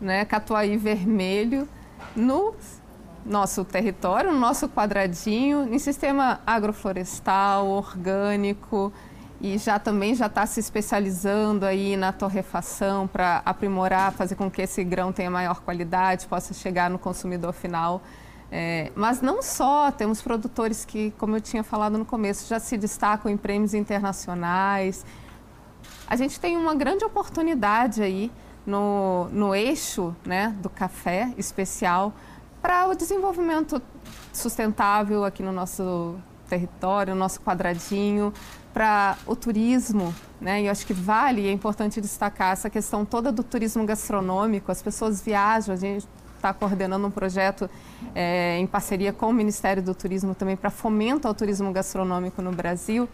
né, 0.00 0.24
catuai 0.24 0.76
vermelho, 0.76 1.68
no 2.16 2.54
nosso 3.24 3.64
território, 3.64 4.32
no 4.32 4.38
nosso 4.38 4.68
quadradinho, 4.68 5.72
em 5.72 5.78
sistema 5.78 6.40
agroflorestal, 6.46 7.68
orgânico, 7.68 8.92
e 9.40 9.56
já 9.56 9.78
também 9.78 10.14
já 10.14 10.26
está 10.26 10.44
se 10.44 10.60
especializando 10.60 11.64
aí 11.64 11.96
na 11.96 12.12
torrefação 12.12 13.06
para 13.06 13.40
aprimorar, 13.44 14.12
fazer 14.12 14.34
com 14.34 14.50
que 14.50 14.60
esse 14.62 14.84
grão 14.84 15.12
tenha 15.12 15.30
maior 15.30 15.60
qualidade, 15.60 16.26
possa 16.26 16.52
chegar 16.52 16.90
no 16.90 16.98
consumidor 16.98 17.52
final. 17.52 18.02
É, 18.52 18.90
mas 18.94 19.22
não 19.22 19.42
só, 19.42 19.90
temos 19.90 20.20
produtores 20.20 20.84
que, 20.84 21.12
como 21.12 21.36
eu 21.36 21.40
tinha 21.40 21.62
falado 21.62 21.96
no 21.96 22.04
começo, 22.04 22.48
já 22.48 22.58
se 22.58 22.76
destacam 22.76 23.30
em 23.30 23.36
prêmios 23.36 23.72
internacionais, 23.72 25.06
a 26.10 26.16
gente 26.16 26.40
tem 26.40 26.56
uma 26.56 26.74
grande 26.74 27.04
oportunidade 27.04 28.02
aí 28.02 28.32
no, 28.66 29.28
no 29.30 29.54
eixo 29.54 30.14
né, 30.26 30.54
do 30.60 30.68
café 30.68 31.32
especial 31.38 32.12
para 32.60 32.88
o 32.88 32.96
desenvolvimento 32.96 33.80
sustentável 34.32 35.24
aqui 35.24 35.40
no 35.40 35.52
nosso 35.52 36.16
território, 36.48 37.14
no 37.14 37.20
nosso 37.20 37.40
quadradinho, 37.40 38.34
para 38.74 39.16
o 39.24 39.36
turismo, 39.36 40.12
né? 40.40 40.62
E 40.62 40.66
eu 40.66 40.72
acho 40.72 40.84
que 40.84 40.92
vale, 40.92 41.48
é 41.48 41.52
importante 41.52 42.00
destacar 42.00 42.52
essa 42.52 42.68
questão 42.68 43.04
toda 43.04 43.30
do 43.30 43.42
turismo 43.44 43.84
gastronômico. 43.84 44.70
As 44.70 44.82
pessoas 44.82 45.22
viajam, 45.22 45.72
a 45.72 45.78
gente 45.78 46.06
está 46.36 46.52
coordenando 46.52 47.06
um 47.06 47.10
projeto 47.10 47.70
é, 48.14 48.58
em 48.58 48.66
parceria 48.66 49.12
com 49.12 49.28
o 49.28 49.32
Ministério 49.32 49.82
do 49.82 49.94
Turismo 49.94 50.34
também 50.34 50.56
para 50.56 50.70
fomento 50.70 51.28
ao 51.28 51.34
turismo 51.34 51.72
gastronômico 51.72 52.42
no 52.42 52.50
Brasil. 52.50 53.08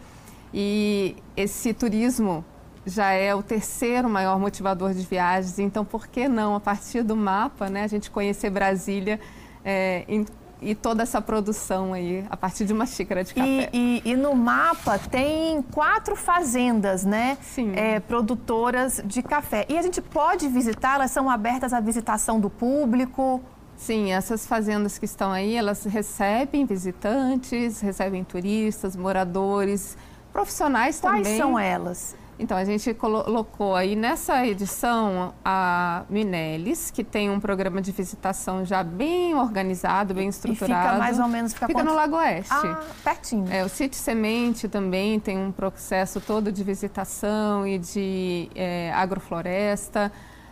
E 0.53 1.15
esse 1.35 1.73
turismo 1.73 2.43
já 2.87 3.11
é 3.11 3.35
o 3.35 3.43
terceiro 3.43 4.09
maior 4.09 4.39
motivador 4.39 4.93
de 4.93 5.05
viagens. 5.05 5.59
Então, 5.59 5.83
por 5.83 6.07
que 6.07 6.27
não, 6.27 6.55
a 6.55 6.59
partir 6.59 7.03
do 7.03 7.15
mapa, 7.15 7.69
né, 7.69 7.83
a 7.83 7.87
gente 7.87 8.09
conhecer 8.09 8.49
Brasília 8.49 9.19
é, 9.63 10.05
em, 10.07 10.25
e 10.61 10.73
toda 10.73 11.03
essa 11.03 11.21
produção 11.21 11.93
aí, 11.93 12.25
a 12.29 12.37
partir 12.37 12.65
de 12.65 12.73
uma 12.73 12.85
xícara 12.85 13.23
de 13.23 13.33
café. 13.33 13.69
E, 13.73 14.01
e, 14.05 14.11
e 14.11 14.15
no 14.15 14.33
mapa 14.33 14.97
tem 14.97 15.61
quatro 15.61 16.15
fazendas, 16.15 17.03
né? 17.03 17.37
Sim. 17.41 17.73
É, 17.75 17.99
produtoras 17.99 19.01
de 19.05 19.21
café. 19.21 19.65
E 19.69 19.77
a 19.77 19.81
gente 19.81 20.01
pode 20.01 20.47
visitar, 20.47 20.95
elas 20.95 21.11
são 21.11 21.29
abertas 21.29 21.73
à 21.73 21.79
visitação 21.79 22.39
do 22.39 22.49
público? 22.49 23.41
Sim, 23.75 24.11
essas 24.11 24.47
fazendas 24.47 24.97
que 24.97 25.05
estão 25.05 25.31
aí, 25.31 25.55
elas 25.55 25.83
recebem 25.83 26.65
visitantes, 26.65 27.79
recebem 27.79 28.23
turistas, 28.23 28.95
moradores, 28.95 29.95
profissionais 30.33 30.99
Quais 30.99 31.21
também. 31.21 31.23
Quais 31.23 31.37
são 31.37 31.59
elas? 31.59 32.15
Então, 32.39 32.55
a 32.55 32.63
gente 32.63 32.93
colocou 32.93 33.75
aí 33.75 33.95
nessa 33.95 34.45
edição 34.45 35.33
a 35.43 36.03
Minelis, 36.07 36.91
que 36.91 37.03
tem 37.03 37.31
um 37.31 37.39
programa 37.39 37.81
de 37.81 37.91
visitação 37.91 38.63
já 38.63 38.83
bem 38.83 39.33
organizado, 39.33 40.13
bem 40.13 40.29
estruturado. 40.29 40.71
E 40.71 40.75
fica 40.75 40.97
mais 40.99 41.19
ou 41.19 41.27
menos... 41.27 41.53
Fica, 41.53 41.65
fica 41.65 41.83
no 41.83 41.93
Lago 41.93 42.15
Oeste. 42.15 42.53
Ah, 42.53 42.83
pertinho. 43.03 43.51
É, 43.51 43.65
o 43.65 43.69
Sítio 43.69 43.99
Semente 43.99 44.67
também 44.67 45.19
tem 45.19 45.37
um 45.37 45.51
processo 45.51 46.21
todo 46.21 46.51
de 46.51 46.63
visitação 46.63 47.67
e 47.67 47.79
de 47.79 48.51
é, 48.53 48.91
agrofloresta. 48.93 50.11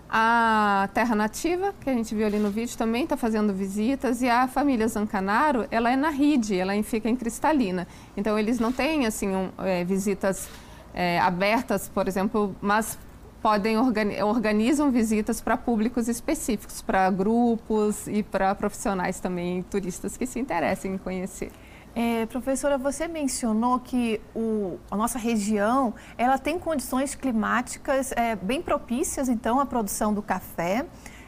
A 0.10 0.89
Terra 0.94 1.15
Nativa, 1.15 1.74
que 1.82 1.89
a 1.89 1.94
gente 1.94 2.15
viu 2.15 2.25
ali 2.25 2.39
no 2.39 2.50
vídeo, 2.50 2.77
também 2.77 3.04
está 3.04 3.18
fazendo 3.18 3.54
visitas. 3.54 4.22
E 4.22 4.30
a 4.30 4.48
família 4.48 4.88
Zancanaro, 4.88 5.68
ela 5.70 5.92
é 5.92 5.96
na 5.96 6.10
RID, 6.10 6.58
ela 6.58 6.72
fica 6.84 7.10
em 7.10 7.15
Cristalina. 7.15 7.88
Então, 8.15 8.39
eles 8.39 8.60
não 8.60 8.72
têm, 8.72 9.06
assim, 9.06 9.36
um, 9.36 9.50
é, 9.60 9.84
visitas 9.84 10.48
é, 10.95 11.19
abertas, 11.19 11.89
por 11.89 12.07
exemplo, 12.07 12.55
mas 12.61 12.97
podem 13.41 13.77
organizam 14.23 14.89
visitas 14.89 15.39
para 15.39 15.55
públicos 15.55 16.07
específicos, 16.07 16.81
para 16.81 17.11
grupos 17.11 18.07
e 18.07 18.23
para 18.23 18.55
profissionais 18.55 19.19
também, 19.19 19.61
turistas 19.61 20.17
que 20.17 20.25
se 20.25 20.39
interessem 20.39 20.95
em 20.95 20.97
conhecer. 20.97 21.51
É, 21.93 22.25
professora, 22.25 22.77
você 22.77 23.07
mencionou 23.07 23.79
que 23.79 24.19
o, 24.35 24.79
a 24.89 24.97
nossa 24.97 25.19
região 25.19 25.93
ela 26.17 26.37
tem 26.37 26.57
condições 26.57 27.13
climáticas 27.13 28.11
é, 28.13 28.35
bem 28.35 28.61
propícias, 28.61 29.29
então, 29.29 29.59
à 29.59 29.65
produção 29.65 30.13
do 30.13 30.21
café. 30.21 30.85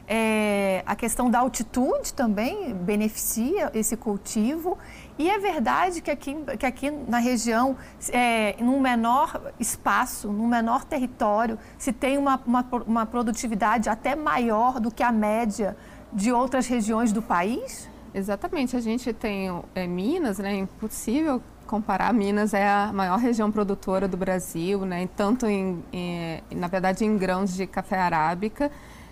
É, 0.09 0.83
a 0.86 0.95
questão 0.95 1.29
da 1.29 1.39
altitude 1.39 2.13
também 2.13 2.74
beneficia 2.74 3.69
esse 3.74 3.95
cultivo. 3.95 4.77
E 5.17 5.29
é 5.29 5.39
verdade 5.39 6.01
que 6.01 6.12
aqui, 6.12 6.36
que 6.59 6.65
aqui 6.65 6.91
na 6.91 7.17
região, 7.17 7.75
é, 8.09 8.55
num 8.59 8.79
menor 8.79 9.51
espaço, 9.59 10.31
num 10.31 10.47
menor 10.47 10.83
território, 10.83 11.57
se 11.77 11.91
tem 11.91 12.17
uma, 12.17 12.39
uma, 12.45 12.65
uma 12.86 13.05
produtividade 13.05 13.89
até 13.89 14.15
maior 14.15 14.79
do 14.79 14.91
que 14.91 15.01
a 15.01 15.12
média 15.12 15.75
de 16.13 16.31
outras 16.31 16.67
regiões 16.67 17.12
do 17.12 17.21
país? 17.21 17.89
Exatamente. 18.13 18.75
A 18.75 18.79
gente 18.79 19.12
tem 19.12 19.50
é, 19.74 19.88
Minas, 19.88 20.38
né? 20.38 20.53
É 20.53 20.57
impossível 20.57 21.41
comparar. 21.65 22.13
Minas 22.13 22.53
é 22.53 22.67
a 22.67 22.91
maior 22.93 23.17
região 23.17 23.51
produtora 23.51 24.07
do 24.07 24.17
Brasil, 24.17 24.86
né? 24.86 25.09
Tanto 25.15 25.47
em, 25.47 25.83
em 25.91 26.41
na 26.55 26.67
verdade, 26.67 27.03
em 27.03 27.17
grãos 27.17 27.53
de 27.55 27.65
café 27.65 27.97
arábica 28.00 28.71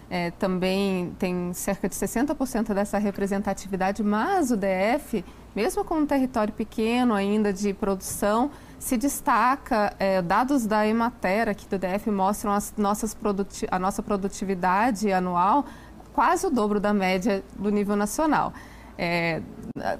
é, 0.09 0.31
também 0.31 1.13
tem 1.17 1.53
cerca 1.53 1.89
de 1.89 1.95
60% 1.95 2.73
dessa 2.73 2.97
representatividade, 2.97 4.03
mas 4.03 4.51
o 4.51 4.57
DF, 4.57 5.23
mesmo 5.55 5.85
com 5.85 5.95
um 5.95 6.05
território 6.05 6.53
pequeno 6.53 7.13
ainda 7.13 7.53
de 7.53 7.73
produção, 7.73 8.51
se 8.77 8.97
destaca, 8.97 9.95
é, 9.97 10.21
dados 10.21 10.67
da 10.67 10.85
Emater 10.85 11.49
aqui 11.49 11.65
do 11.67 11.77
DF 11.79 12.11
mostram 12.11 12.51
as 12.51 12.73
nossas 12.77 13.15
a 13.71 13.79
nossa 13.79 14.03
produtividade 14.03 15.11
anual 15.11 15.65
quase 16.15 16.47
o 16.47 16.49
dobro 16.49 16.79
da 16.79 16.93
média 16.93 17.43
do 17.59 17.69
nível 17.69 17.97
nacional, 17.97 18.53
é, 18.97 19.41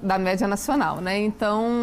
da 0.02 0.18
média 0.18 0.48
nacional, 0.48 0.98
né? 0.98 1.18
Então, 1.18 1.82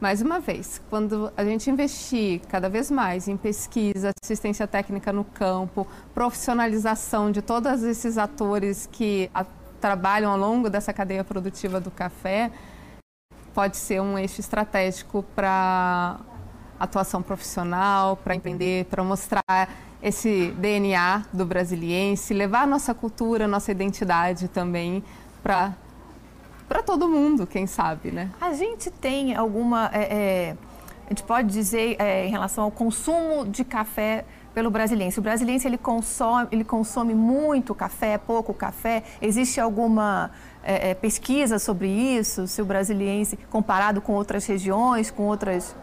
mais 0.00 0.20
uma 0.20 0.40
vez, 0.40 0.82
quando 0.90 1.32
a 1.36 1.44
gente 1.44 1.70
investir 1.70 2.40
cada 2.48 2.68
vez 2.68 2.90
mais 2.90 3.28
em 3.28 3.36
pesquisa, 3.36 4.10
assistência 4.22 4.66
técnica 4.66 5.12
no 5.12 5.22
campo, 5.22 5.86
profissionalização 6.12 7.30
de 7.30 7.40
todos 7.40 7.84
esses 7.84 8.18
atores 8.18 8.88
que 8.90 9.30
a, 9.32 9.46
trabalham 9.80 10.32
ao 10.32 10.36
longo 10.36 10.68
dessa 10.68 10.92
cadeia 10.92 11.22
produtiva 11.22 11.78
do 11.78 11.92
café, 11.92 12.50
pode 13.54 13.76
ser 13.76 14.02
um 14.02 14.18
eixo 14.18 14.40
estratégico 14.40 15.24
para 15.34 16.18
atuação 16.78 17.22
profissional, 17.22 18.16
para 18.16 18.34
empreender, 18.34 18.86
para 18.86 19.02
mostrar 19.04 19.44
esse 20.02 20.50
DNA 20.58 21.24
do 21.32 21.46
brasiliense, 21.46 22.34
levar 22.34 22.62
a 22.62 22.66
nossa 22.66 22.92
cultura, 22.92 23.44
a 23.44 23.48
nossa 23.48 23.70
identidade 23.70 24.48
também 24.48 25.02
para 25.42 25.72
para 26.68 26.82
todo 26.82 27.06
mundo, 27.06 27.46
quem 27.46 27.66
sabe, 27.66 28.10
né? 28.10 28.30
A 28.40 28.54
gente 28.54 28.90
tem 28.90 29.36
alguma, 29.36 29.90
é, 29.92 30.02
é, 30.02 30.56
a 31.04 31.08
gente 31.10 31.22
pode 31.22 31.48
dizer 31.48 31.96
é, 31.98 32.26
em 32.26 32.30
relação 32.30 32.64
ao 32.64 32.70
consumo 32.70 33.46
de 33.46 33.64
café 33.64 34.24
pelo 34.54 34.70
brasiliense. 34.70 35.18
O 35.18 35.22
brasiliense 35.22 35.66
ele 35.66 35.76
consome, 35.76 36.48
ele 36.52 36.64
consome 36.64 37.14
muito 37.14 37.74
café, 37.74 38.16
pouco 38.16 38.54
café. 38.54 39.02
Existe 39.20 39.60
alguma 39.60 40.30
é, 40.62 40.90
é, 40.90 40.94
pesquisa 40.94 41.58
sobre 41.58 41.88
isso? 41.88 42.46
Se 42.46 42.62
o 42.62 42.64
brasiliense 42.64 43.36
comparado 43.50 44.00
com 44.00 44.12
outras 44.12 44.46
regiões, 44.46 45.10
com 45.10 45.24
outras 45.24 45.74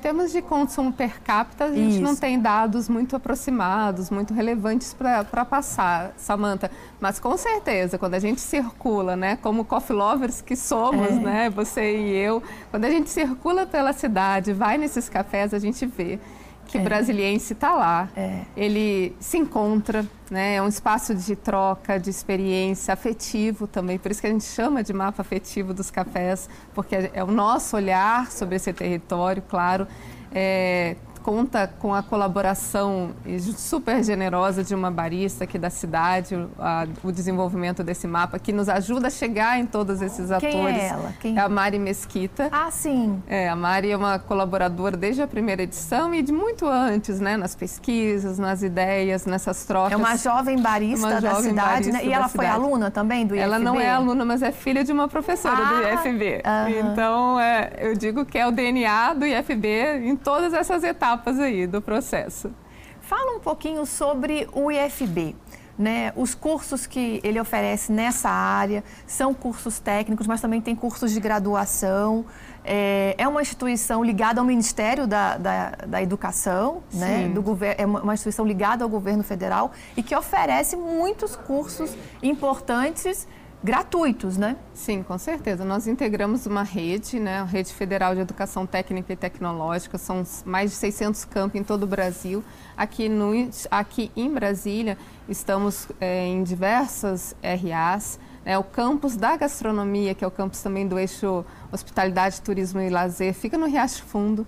termos 0.00 0.32
de 0.32 0.40
consumo 0.40 0.92
per 0.92 1.20
capita, 1.20 1.64
a 1.64 1.72
gente 1.72 1.96
Isso. 1.96 2.00
não 2.00 2.16
tem 2.16 2.40
dados 2.40 2.88
muito 2.88 3.14
aproximados, 3.14 4.10
muito 4.10 4.32
relevantes 4.32 4.94
para 4.94 5.44
passar, 5.44 6.12
Samantha. 6.16 6.70
Mas 6.98 7.20
com 7.20 7.36
certeza, 7.36 7.98
quando 7.98 8.14
a 8.14 8.18
gente 8.18 8.40
circula, 8.40 9.14
né, 9.14 9.36
como 9.36 9.64
coffee 9.64 9.94
lovers 9.94 10.40
que 10.40 10.56
somos, 10.56 11.08
é. 11.08 11.12
né, 11.12 11.50
você 11.50 11.98
e 11.98 12.16
eu, 12.16 12.42
quando 12.70 12.86
a 12.86 12.90
gente 12.90 13.10
circula 13.10 13.66
pela 13.66 13.92
cidade, 13.92 14.52
vai 14.52 14.78
nesses 14.78 15.08
cafés, 15.08 15.52
a 15.52 15.58
gente 15.58 15.84
vê 15.84 16.18
que 16.70 16.78
é. 16.78 16.80
brasiliense 16.80 17.52
está 17.52 17.74
lá. 17.74 18.08
É. 18.16 18.42
Ele 18.56 19.14
se 19.18 19.36
encontra, 19.36 20.06
né? 20.30 20.56
É 20.56 20.62
um 20.62 20.68
espaço 20.68 21.14
de 21.14 21.34
troca, 21.34 21.98
de 21.98 22.08
experiência, 22.08 22.94
afetivo 22.94 23.66
também. 23.66 23.98
Por 23.98 24.10
isso 24.10 24.20
que 24.20 24.26
a 24.26 24.30
gente 24.30 24.44
chama 24.44 24.82
de 24.82 24.92
mapa 24.92 25.22
afetivo 25.22 25.74
dos 25.74 25.90
cafés, 25.90 26.48
porque 26.72 27.10
é 27.12 27.24
o 27.24 27.30
nosso 27.30 27.76
olhar 27.76 28.30
sobre 28.30 28.56
esse 28.56 28.72
território, 28.72 29.42
claro. 29.48 29.86
É, 30.32 30.96
conta 31.22 31.68
com 31.78 31.94
a 31.94 32.02
colaboração 32.02 33.10
super 33.56 34.02
generosa 34.02 34.64
de 34.64 34.74
uma 34.74 34.90
barista 34.90 35.44
aqui 35.44 35.58
da 35.58 35.70
cidade, 35.70 36.34
a, 36.58 36.86
o 37.04 37.12
desenvolvimento 37.12 37.82
desse 37.84 38.06
mapa, 38.06 38.38
que 38.38 38.52
nos 38.52 38.68
ajuda 38.68 39.08
a 39.08 39.10
chegar 39.10 39.58
em 39.58 39.66
todos 39.66 40.00
esses 40.00 40.30
atores. 40.30 40.54
Quem 40.54 40.66
é 40.66 40.88
ela? 40.88 41.14
Quem... 41.20 41.36
É 41.36 41.40
a 41.40 41.48
Mari 41.48 41.78
Mesquita. 41.78 42.48
Ah, 42.50 42.70
sim. 42.70 43.22
É, 43.26 43.48
a 43.48 43.56
Mari 43.56 43.90
é 43.90 43.96
uma 43.96 44.18
colaboradora 44.18 44.96
desde 44.96 45.22
a 45.22 45.26
primeira 45.26 45.62
edição 45.62 46.14
e 46.14 46.22
de 46.22 46.32
muito 46.32 46.66
antes, 46.66 47.20
né? 47.20 47.36
Nas 47.36 47.54
pesquisas, 47.54 48.38
nas 48.38 48.62
ideias, 48.62 49.26
nessas 49.26 49.64
trocas. 49.64 49.92
É 49.92 49.96
uma 49.96 50.16
jovem 50.16 50.60
barista 50.60 51.06
uma 51.06 51.20
da 51.20 51.30
jovem 51.30 51.50
cidade, 51.50 51.70
barista 51.70 51.92
né? 51.92 52.04
E 52.04 52.12
ela 52.12 52.28
foi 52.28 52.44
cidade. 52.44 52.64
aluna 52.64 52.90
também 52.90 53.26
do 53.26 53.34
IFB? 53.34 53.44
Ela 53.44 53.58
não 53.58 53.78
é 53.78 53.90
aluna, 53.90 54.24
mas 54.24 54.42
é 54.42 54.52
filha 54.52 54.82
de 54.82 54.92
uma 54.92 55.08
professora 55.08 55.58
ah, 55.58 55.72
do 55.72 56.08
IFB. 56.08 56.24
Uh 56.24 56.48
-huh. 56.48 56.92
Então, 56.92 57.40
é, 57.40 57.72
eu 57.78 57.94
digo 57.94 58.24
que 58.24 58.38
é 58.38 58.46
o 58.46 58.50
DNA 58.50 59.14
do 59.14 59.26
IFB 59.26 59.68
em 60.04 60.16
todas 60.16 60.54
essas 60.54 60.82
etapas 60.82 61.09
aí 61.42 61.66
do 61.66 61.80
processo. 61.80 62.50
Fala 63.00 63.36
um 63.36 63.40
pouquinho 63.40 63.84
sobre 63.86 64.48
o 64.52 64.70
IFB. 64.70 65.34
Né, 65.78 66.12
os 66.14 66.34
cursos 66.34 66.86
que 66.86 67.22
ele 67.24 67.40
oferece 67.40 67.90
nessa 67.90 68.28
área 68.28 68.84
são 69.06 69.32
cursos 69.32 69.78
técnicos, 69.78 70.26
mas 70.26 70.38
também 70.38 70.60
tem 70.60 70.76
cursos 70.76 71.10
de 71.10 71.18
graduação. 71.18 72.26
É, 72.62 73.14
é 73.16 73.26
uma 73.26 73.40
instituição 73.40 74.04
ligada 74.04 74.42
ao 74.42 74.46
Ministério 74.46 75.06
da, 75.06 75.38
da, 75.38 75.70
da 75.70 76.02
Educação, 76.02 76.82
né, 76.92 77.28
do 77.28 77.42
é 77.78 77.86
uma 77.86 78.12
instituição 78.12 78.44
ligada 78.44 78.84
ao 78.84 78.90
governo 78.90 79.22
federal 79.24 79.72
e 79.96 80.02
que 80.02 80.14
oferece 80.14 80.76
muitos 80.76 81.34
cursos 81.34 81.96
importantes 82.22 83.26
gratuitos, 83.62 84.38
né? 84.38 84.56
Sim, 84.74 85.02
com 85.02 85.18
certeza. 85.18 85.64
Nós 85.64 85.86
integramos 85.86 86.46
uma 86.46 86.62
rede, 86.62 87.20
né, 87.20 87.40
a 87.40 87.44
Rede 87.44 87.72
Federal 87.72 88.14
de 88.14 88.20
Educação 88.22 88.66
Técnica 88.66 89.12
e 89.12 89.16
Tecnológica, 89.16 89.98
são 89.98 90.24
mais 90.44 90.70
de 90.70 90.76
600 90.76 91.24
campos 91.26 91.60
em 91.60 91.62
todo 91.62 91.82
o 91.82 91.86
Brasil. 91.86 92.42
Aqui, 92.76 93.08
no, 93.08 93.32
aqui 93.70 94.10
em 94.16 94.32
Brasília, 94.32 94.96
estamos 95.28 95.88
é, 96.00 96.26
em 96.26 96.42
diversas 96.42 97.36
RAs, 97.42 98.18
né, 98.44 98.56
o 98.56 98.64
campus 98.64 99.16
da 99.16 99.36
gastronomia, 99.36 100.14
que 100.14 100.24
é 100.24 100.26
o 100.26 100.30
campus 100.30 100.62
também 100.62 100.88
do 100.88 100.98
eixo 100.98 101.44
Hospitalidade, 101.70 102.40
Turismo 102.40 102.80
e 102.80 102.88
Lazer, 102.88 103.34
fica 103.34 103.58
no 103.58 103.66
Riacho 103.66 104.02
Fundo. 104.04 104.46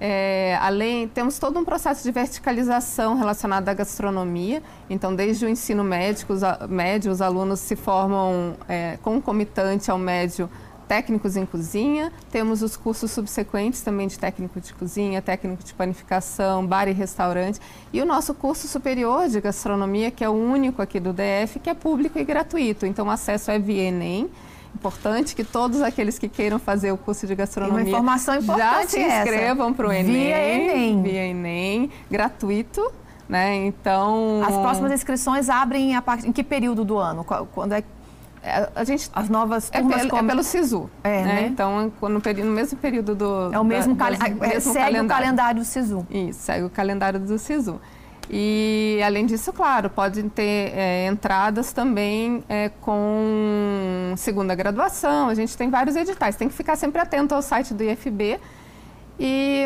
É, 0.00 0.56
além, 0.62 1.06
temos 1.06 1.38
todo 1.38 1.58
um 1.58 1.64
processo 1.64 2.02
de 2.02 2.10
verticalização 2.10 3.16
relacionado 3.16 3.68
à 3.68 3.74
gastronomia. 3.74 4.62
Então, 4.88 5.14
desde 5.14 5.44
o 5.44 5.48
ensino 5.48 5.84
médico, 5.84 6.32
os, 6.32 6.40
médio, 6.70 7.12
os 7.12 7.20
alunos 7.20 7.60
se 7.60 7.76
formam 7.76 8.56
é, 8.66 8.98
concomitante 9.02 9.90
ao 9.90 9.98
médio 9.98 10.48
técnicos 10.88 11.36
em 11.36 11.44
cozinha. 11.44 12.10
Temos 12.32 12.62
os 12.62 12.76
cursos 12.76 13.10
subsequentes 13.10 13.82
também 13.82 14.08
de 14.08 14.18
técnico 14.18 14.58
de 14.58 14.72
cozinha, 14.72 15.20
técnico 15.20 15.62
de 15.62 15.74
panificação, 15.74 16.66
bar 16.66 16.88
e 16.88 16.92
restaurante. 16.92 17.60
E 17.92 18.00
o 18.00 18.06
nosso 18.06 18.32
curso 18.32 18.66
superior 18.66 19.28
de 19.28 19.38
gastronomia, 19.40 20.10
que 20.10 20.24
é 20.24 20.28
o 20.28 20.32
único 20.32 20.80
aqui 20.80 20.98
do 20.98 21.12
DF, 21.12 21.60
que 21.60 21.68
é 21.68 21.74
público 21.74 22.18
e 22.18 22.24
gratuito. 22.24 22.86
Então, 22.86 23.06
o 23.06 23.10
acesso 23.10 23.50
é 23.50 23.58
via 23.58 23.82
Enem 23.82 24.30
importante 24.74 25.34
que 25.34 25.44
todos 25.44 25.82
aqueles 25.82 26.18
que 26.18 26.28
queiram 26.28 26.58
fazer 26.58 26.92
o 26.92 26.96
curso 26.96 27.26
de 27.26 27.34
gastronomia 27.34 27.82
uma 27.82 27.88
informação 27.88 28.36
importante 28.36 28.62
já 28.62 28.86
se 28.86 29.00
inscrevam 29.00 29.72
para 29.72 29.88
o 29.88 29.92
Enem, 29.92 30.12
via 30.12 30.38
Enem, 30.38 31.02
via 31.02 31.26
Enem, 31.26 31.90
gratuito. 32.10 32.92
Né? 33.28 33.54
Então, 33.66 34.42
as 34.44 34.56
próximas 34.56 34.90
inscrições 34.90 35.48
abrem 35.48 35.94
a 35.94 36.02
part... 36.02 36.26
em 36.26 36.32
que 36.32 36.42
período 36.42 36.84
do 36.84 36.98
ano? 36.98 37.24
Quando 37.24 37.74
é 37.74 37.84
é, 38.42 38.70
a 38.74 38.84
gente 38.84 39.10
as 39.12 39.28
novas 39.28 39.68
é 39.70 39.80
turmas 39.80 39.96
é 39.96 39.98
pelo, 39.98 40.10
como... 40.10 40.22
é 40.22 40.26
pelo 40.28 40.42
SISU, 40.42 40.90
é, 41.04 41.22
né? 41.22 41.34
né? 41.34 41.46
Então, 41.46 41.92
no, 42.00 42.08
no, 42.08 42.50
mesmo 42.50 42.78
período 42.78 43.14
do 43.14 43.52
é 43.52 43.58
o 43.58 43.64
mesmo, 43.64 43.94
da, 43.94 44.06
cal... 44.06 44.14
é, 44.14 44.30
mesmo 44.30 44.72
segue 44.72 44.78
calendário. 44.78 45.04
o 45.04 45.08
calendário 45.08 45.60
do 45.60 45.64
SISU. 45.66 46.06
Isso, 46.10 46.40
segue 46.40 46.64
o 46.64 46.70
calendário 46.70 47.20
do 47.20 47.38
SISU. 47.38 47.78
E, 48.32 49.00
além 49.04 49.26
disso, 49.26 49.52
claro, 49.52 49.90
pode 49.90 50.22
ter 50.30 50.72
é, 50.72 51.08
entradas 51.08 51.72
também 51.72 52.44
é, 52.48 52.68
com 52.80 54.14
segunda 54.16 54.54
graduação. 54.54 55.28
A 55.28 55.34
gente 55.34 55.56
tem 55.56 55.68
vários 55.68 55.96
editais. 55.96 56.36
Tem 56.36 56.48
que 56.48 56.54
ficar 56.54 56.76
sempre 56.76 57.00
atento 57.00 57.34
ao 57.34 57.42
site 57.42 57.74
do 57.74 57.82
IFB. 57.82 58.38
E 59.18 59.64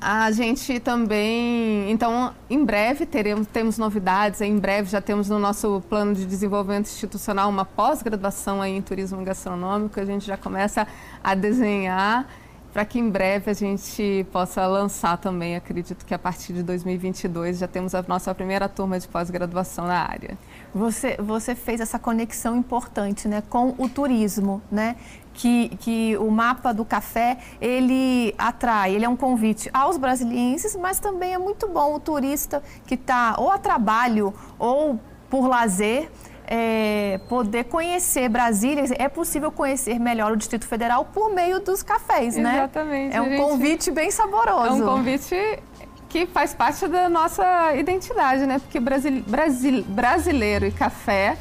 a 0.00 0.30
gente 0.30 0.80
também, 0.80 1.90
então, 1.90 2.32
em 2.48 2.64
breve 2.64 3.04
teremos 3.04 3.46
temos 3.46 3.76
novidades. 3.76 4.40
Em 4.40 4.58
breve 4.58 4.88
já 4.88 5.02
temos 5.02 5.28
no 5.28 5.38
nosso 5.38 5.82
plano 5.86 6.14
de 6.14 6.24
desenvolvimento 6.24 6.86
institucional 6.86 7.50
uma 7.50 7.66
pós-graduação 7.66 8.64
em 8.64 8.80
turismo 8.80 9.22
gastronômico. 9.22 10.00
A 10.00 10.04
gente 10.06 10.26
já 10.26 10.38
começa 10.38 10.86
a 11.22 11.34
desenhar 11.34 12.26
para 12.72 12.84
que 12.84 12.98
em 12.98 13.08
breve 13.10 13.50
a 13.50 13.54
gente 13.54 14.26
possa 14.32 14.66
lançar 14.66 15.18
também. 15.18 15.56
Acredito 15.56 16.04
que 16.04 16.14
a 16.14 16.18
partir 16.18 16.52
de 16.52 16.62
2022 16.62 17.58
já 17.58 17.68
temos 17.68 17.94
a 17.94 18.04
nossa 18.06 18.34
primeira 18.34 18.68
turma 18.68 18.98
de 18.98 19.08
pós-graduação 19.08 19.86
na 19.86 19.98
área. 19.98 20.38
Você, 20.74 21.16
você 21.18 21.54
fez 21.54 21.80
essa 21.80 21.98
conexão 21.98 22.56
importante 22.56 23.26
né, 23.26 23.42
com 23.48 23.74
o 23.76 23.88
turismo, 23.88 24.62
né? 24.70 24.96
Que, 25.32 25.68
que 25.76 26.16
o 26.18 26.30
mapa 26.30 26.72
do 26.72 26.84
café 26.84 27.38
ele 27.60 28.34
atrai, 28.36 28.94
ele 28.94 29.04
é 29.04 29.08
um 29.08 29.16
convite 29.16 29.70
aos 29.72 29.96
brasilienses, 29.96 30.76
mas 30.76 30.98
também 30.98 31.32
é 31.32 31.38
muito 31.38 31.68
bom 31.68 31.94
o 31.94 32.00
turista 32.00 32.62
que 32.84 32.94
está 32.94 33.36
ou 33.38 33.50
a 33.50 33.56
trabalho 33.56 34.34
ou 34.58 34.98
por 35.30 35.46
lazer 35.46 36.10
é, 36.52 37.20
poder 37.28 37.64
conhecer 37.64 38.28
Brasília, 38.28 38.84
é 38.98 39.08
possível 39.08 39.52
conhecer 39.52 40.00
melhor 40.00 40.32
o 40.32 40.36
Distrito 40.36 40.66
Federal 40.66 41.04
por 41.04 41.32
meio 41.32 41.60
dos 41.60 41.80
cafés, 41.80 42.34
né? 42.36 42.56
Exatamente. 42.56 43.16
É 43.16 43.22
um 43.22 43.26
gente... 43.26 43.40
convite 43.40 43.90
bem 43.92 44.10
saboroso. 44.10 44.82
É 44.82 44.84
um 44.84 44.84
convite 44.84 45.62
que 46.08 46.26
faz 46.26 46.52
parte 46.52 46.88
da 46.88 47.08
nossa 47.08 47.76
identidade, 47.76 48.46
né? 48.46 48.58
Porque 48.58 48.80
Brasil, 48.80 49.22
Brasil, 49.24 49.84
brasileiro 49.84 50.66
e 50.66 50.72
café 50.72 51.38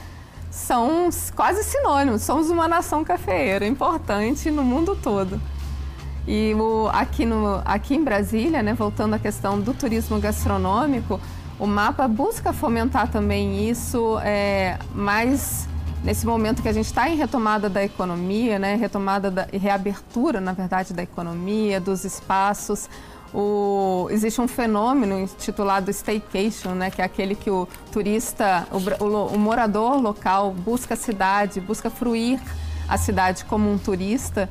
são 0.51 1.09
quase 1.35 1.63
sinônimos. 1.63 2.21
Somos 2.21 2.51
uma 2.51 2.67
nação 2.67 3.03
cafeeira 3.03 3.65
importante 3.65 4.51
no 4.51 4.63
mundo 4.63 4.95
todo. 4.95 5.41
E 6.27 6.53
o, 6.53 6.87
aqui, 6.93 7.25
no, 7.25 7.63
aqui 7.65 7.95
em 7.95 8.03
Brasília, 8.03 8.61
né, 8.61 8.75
voltando 8.75 9.15
à 9.15 9.19
questão 9.19 9.59
do 9.59 9.73
turismo 9.73 10.19
gastronômico, 10.19 11.19
o 11.59 11.67
mapa 11.67 12.07
busca 12.07 12.53
fomentar 12.53 13.11
também 13.11 13.69
isso, 13.69 14.17
é, 14.23 14.79
mais 14.95 15.67
nesse 16.03 16.25
momento 16.25 16.61
que 16.61 16.69
a 16.69 16.73
gente 16.73 16.85
está 16.85 17.09
em 17.09 17.17
retomada 17.17 17.69
da 17.69 17.83
economia, 17.83 18.57
né, 18.57 18.75
retomada 18.75 19.29
da, 19.29 19.47
reabertura, 19.51 20.39
na 20.39 20.53
verdade, 20.53 20.93
da 20.93 21.03
economia, 21.03 21.79
dos 21.79 22.05
espaços. 22.05 22.89
O, 23.33 24.07
existe 24.09 24.39
um 24.39 24.47
fenômeno 24.47 25.19
intitulado 25.19 25.91
staycation, 25.91 26.71
né, 26.71 26.89
que 26.89 27.01
é 27.01 27.05
aquele 27.05 27.35
que 27.35 27.51
o 27.51 27.67
turista, 27.91 28.65
o, 28.71 29.03
o, 29.03 29.35
o 29.35 29.37
morador 29.37 30.01
local 30.01 30.51
busca 30.51 30.93
a 30.93 30.97
cidade, 30.97 31.59
busca 31.59 31.89
fruir 31.89 32.39
a 32.87 32.97
cidade 32.97 33.43
como 33.43 33.69
um 33.69 33.77
turista. 33.77 34.49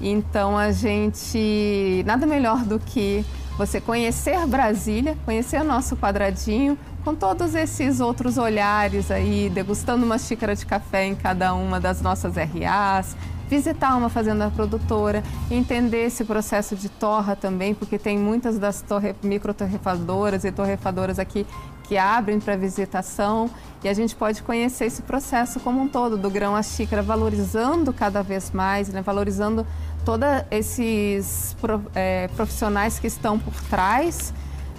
Então 0.00 0.58
a 0.58 0.70
gente 0.70 2.02
nada 2.04 2.26
melhor 2.26 2.58
do 2.64 2.78
que 2.78 3.24
você 3.56 3.80
conhecer 3.80 4.46
Brasília, 4.46 5.16
conhecer 5.24 5.60
o 5.60 5.64
nosso 5.64 5.96
quadradinho, 5.96 6.78
com 7.04 7.14
todos 7.14 7.54
esses 7.54 8.00
outros 8.00 8.38
olhares 8.38 9.10
aí, 9.10 9.50
degustando 9.50 10.04
uma 10.04 10.18
xícara 10.18 10.54
de 10.54 10.64
café 10.64 11.06
em 11.06 11.14
cada 11.14 11.52
uma 11.54 11.80
das 11.80 12.00
nossas 12.00 12.34
RAs, 12.36 13.16
visitar 13.48 13.96
uma 13.96 14.08
fazenda 14.08 14.50
produtora, 14.50 15.22
entender 15.50 16.06
esse 16.06 16.24
processo 16.24 16.74
de 16.74 16.88
torra 16.88 17.36
também, 17.36 17.74
porque 17.74 17.98
tem 17.98 18.18
muitas 18.18 18.58
das 18.58 18.80
torre, 18.80 19.14
microtorrefadoras 19.22 20.44
e 20.44 20.52
torrefadoras 20.52 21.18
aqui 21.18 21.46
que 21.82 21.98
abrem 21.98 22.40
para 22.40 22.56
visitação 22.56 23.50
e 23.84 23.88
a 23.88 23.92
gente 23.92 24.16
pode 24.16 24.42
conhecer 24.42 24.86
esse 24.86 25.02
processo 25.02 25.60
como 25.60 25.82
um 25.82 25.88
todo, 25.88 26.16
do 26.16 26.30
grão 26.30 26.56
à 26.56 26.62
xícara, 26.62 27.02
valorizando 27.02 27.92
cada 27.92 28.22
vez 28.22 28.50
mais, 28.52 28.88
né, 28.88 29.02
valorizando 29.02 29.66
todos 30.04 30.28
esses 30.50 31.56
é, 31.94 32.28
profissionais 32.36 32.98
que 32.98 33.06
estão 33.06 33.38
por 33.38 33.54
trás 33.64 34.32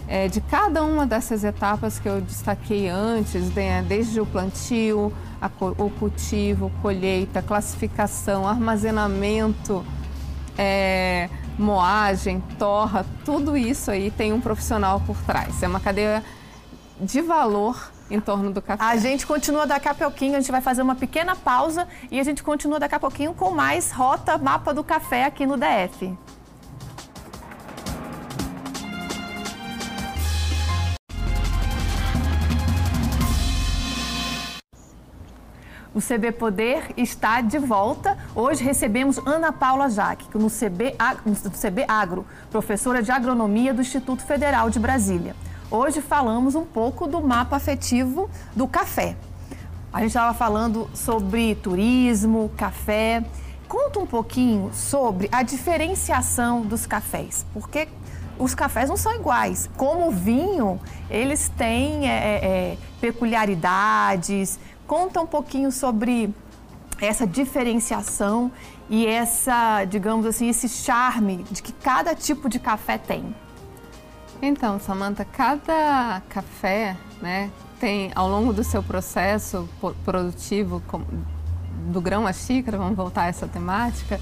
é, 0.07 0.27
de 0.27 0.41
cada 0.41 0.83
uma 0.83 1.05
dessas 1.05 1.43
etapas 1.43 1.99
que 1.99 2.07
eu 2.07 2.21
destaquei 2.21 2.89
antes, 2.89 3.53
né, 3.53 3.83
desde 3.87 4.19
o 4.19 4.25
plantio, 4.25 5.13
a, 5.41 5.49
o 5.77 5.89
cultivo, 5.89 6.71
colheita, 6.81 7.41
classificação, 7.41 8.47
armazenamento, 8.47 9.85
é, 10.57 11.29
moagem, 11.57 12.41
torra, 12.59 13.05
tudo 13.23 13.55
isso 13.55 13.91
aí 13.91 14.11
tem 14.11 14.33
um 14.33 14.41
profissional 14.41 14.99
por 15.01 15.17
trás. 15.17 15.63
É 15.63 15.67
uma 15.67 15.79
cadeia 15.79 16.23
de 16.99 17.21
valor 17.21 17.92
em 18.13 18.19
torno 18.19 18.51
do 18.51 18.61
café. 18.61 18.83
A 18.83 18.95
gente 18.95 19.25
continua 19.25 19.65
daqui 19.65 19.89
a 19.89 19.93
pouquinho, 19.93 20.35
a 20.35 20.39
gente 20.39 20.51
vai 20.51 20.61
fazer 20.61 20.83
uma 20.83 20.95
pequena 20.95 21.35
pausa 21.35 21.87
e 22.11 22.19
a 22.19 22.23
gente 22.23 22.43
continua 22.43 22.79
daqui 22.79 22.93
a 22.93 22.99
pouquinho 22.99 23.33
com 23.33 23.49
mais 23.49 23.91
Rota 23.91 24.37
Mapa 24.37 24.73
do 24.73 24.83
Café 24.83 25.25
aqui 25.25 25.47
no 25.47 25.57
DF. 25.57 26.15
O 35.95 36.01
CB 36.01 36.31
Poder 36.31 36.91
está 36.97 37.39
de 37.39 37.59
volta. 37.59 38.17
Hoje 38.35 38.63
recebemos 38.63 39.19
Ana 39.27 39.51
Paula 39.51 39.89
Jaque, 39.89 40.25
no 40.35 40.49
CB, 40.49 40.95
Agro, 41.87 42.25
professora 42.49 43.03
de 43.03 43.11
agronomia 43.11 43.73
do 43.73 43.81
Instituto 43.81 44.23
Federal 44.23 44.71
de 44.71 44.79
Brasília. 44.79 45.35
Hoje 45.75 46.01
falamos 46.01 46.53
um 46.53 46.65
pouco 46.65 47.07
do 47.07 47.19
mapa 47.19 47.55
afetivo 47.55 48.29
do 48.55 48.67
café. 48.67 49.17
A 49.91 50.01
gente 50.01 50.09
estava 50.09 50.31
falando 50.31 50.87
sobre 50.93 51.55
turismo, 51.55 52.51
café. 52.55 53.23
Conta 53.67 53.97
um 53.97 54.05
pouquinho 54.05 54.69
sobre 54.71 55.27
a 55.31 55.41
diferenciação 55.41 56.61
dos 56.61 56.85
cafés, 56.85 57.43
porque 57.51 57.87
os 58.37 58.53
cafés 58.53 58.87
não 58.87 58.95
são 58.95 59.15
iguais. 59.15 59.67
Como 59.75 60.09
o 60.09 60.11
vinho, 60.11 60.79
eles 61.09 61.49
têm 61.57 62.07
é, 62.07 62.13
é, 62.13 62.45
é 62.45 62.77
peculiaridades, 63.01 64.59
Conta 64.85 65.21
um 65.21 65.25
pouquinho 65.25 65.71
sobre 65.71 66.31
essa 67.01 67.25
diferenciação 67.25 68.51
e 68.87 69.07
essa, 69.07 69.85
digamos 69.85 70.27
assim, 70.27 70.49
esse 70.49 70.69
charme 70.69 71.37
de 71.49 71.63
que 71.63 71.71
cada 71.71 72.13
tipo 72.13 72.47
de 72.47 72.59
café 72.59 72.99
tem. 72.99 73.33
Então, 74.45 74.77
Samantha, 74.77 75.23
cada 75.23 76.21
café, 76.27 76.97
né, 77.21 77.49
tem 77.79 78.11
ao 78.13 78.27
longo 78.27 78.51
do 78.51 78.61
seu 78.61 78.83
processo 78.83 79.69
produtivo 80.03 80.83
do 81.87 82.01
grão 82.01 82.27
à 82.27 82.33
xícara, 82.33 82.77
vamos 82.77 82.97
voltar 82.97 83.21
a 83.21 83.27
essa 83.27 83.47
temática, 83.47 84.19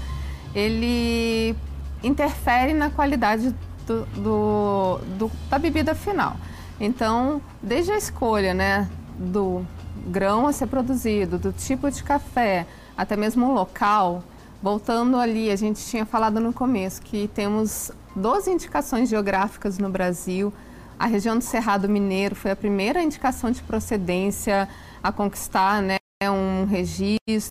ele 0.54 1.56
interfere 2.04 2.72
na 2.72 2.88
qualidade 2.88 3.52
do, 3.84 4.04
do, 4.14 5.00
do, 5.18 5.32
da 5.50 5.58
bebida 5.58 5.92
final. 5.92 6.36
Então, 6.78 7.42
desde 7.60 7.90
a 7.90 7.98
escolha, 7.98 8.54
né, 8.54 8.88
do 9.18 9.66
grão 10.06 10.46
a 10.46 10.52
ser 10.52 10.68
produzido, 10.68 11.36
do 11.36 11.52
tipo 11.52 11.90
de 11.90 12.00
café, 12.00 12.64
até 12.96 13.16
mesmo 13.16 13.46
o 13.46 13.52
local, 13.52 14.22
voltando 14.62 15.16
ali, 15.16 15.50
a 15.50 15.56
gente 15.56 15.84
tinha 15.84 16.06
falado 16.06 16.38
no 16.38 16.52
começo 16.52 17.02
que 17.02 17.26
temos 17.26 17.90
12 18.14 18.50
indicações 18.50 19.08
geográficas 19.08 19.78
no 19.78 19.88
Brasil. 19.88 20.52
A 20.98 21.06
região 21.06 21.36
do 21.36 21.42
Cerrado 21.42 21.88
Mineiro 21.88 22.34
foi 22.34 22.50
a 22.50 22.56
primeira 22.56 23.02
indicação 23.02 23.50
de 23.50 23.62
procedência 23.62 24.68
a 25.02 25.10
conquistar 25.10 25.82
né, 25.82 25.98
um 26.30 26.64
registro 26.64 27.50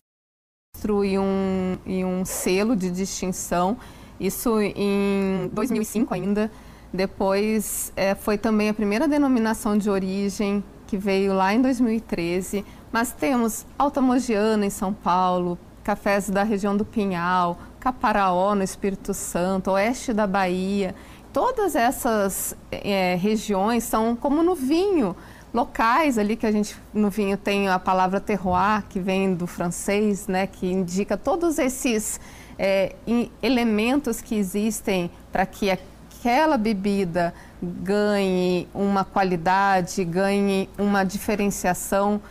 e 1.03 1.17
um, 1.17 1.77
e 1.85 2.05
um 2.05 2.23
selo 2.23 2.75
de 2.75 2.89
distinção. 2.89 3.77
Isso 4.19 4.59
em 4.61 5.49
2005 5.51 6.13
ainda. 6.13 6.51
Depois 6.93 7.91
é, 7.95 8.13
foi 8.15 8.37
também 8.37 8.69
a 8.69 8.73
primeira 8.73 9.07
denominação 9.07 9.77
de 9.77 9.89
origem 9.89 10.63
que 10.87 10.97
veio 10.97 11.33
lá 11.33 11.53
em 11.53 11.61
2013, 11.61 12.65
mas 12.91 13.13
temos 13.13 13.65
Altamogiana 13.79 14.65
em 14.65 14.69
São 14.69 14.93
Paulo, 14.93 15.57
cafés 15.85 16.29
da 16.29 16.43
região 16.43 16.75
do 16.75 16.83
Pinhal, 16.83 17.57
Caparaó 17.81 18.53
no 18.53 18.61
Espírito 18.61 19.11
Santo, 19.11 19.71
oeste 19.71 20.13
da 20.13 20.27
Bahia. 20.27 20.93
Todas 21.33 21.75
essas 21.75 22.55
é, 22.71 23.17
regiões 23.19 23.83
são 23.83 24.15
como 24.15 24.43
no 24.43 24.53
vinho, 24.53 25.15
locais 25.51 26.19
ali 26.19 26.35
que 26.35 26.45
a 26.45 26.51
gente 26.51 26.77
no 26.93 27.09
vinho 27.09 27.35
tem 27.35 27.67
a 27.67 27.79
palavra 27.79 28.21
terroir, 28.21 28.85
que 28.87 28.99
vem 28.99 29.33
do 29.33 29.47
francês, 29.47 30.27
né, 30.27 30.45
que 30.45 30.71
indica 30.71 31.17
todos 31.17 31.57
esses 31.57 32.19
é, 32.57 32.95
elementos 33.41 34.21
que 34.21 34.35
existem 34.35 35.09
para 35.31 35.45
que 35.47 35.71
aquela 35.71 36.57
bebida 36.57 37.33
ganhe 37.61 38.67
uma 38.75 39.03
qualidade, 39.03 40.03
ganhe 40.05 40.69
uma 40.77 41.03
diferenciação. 41.03 42.21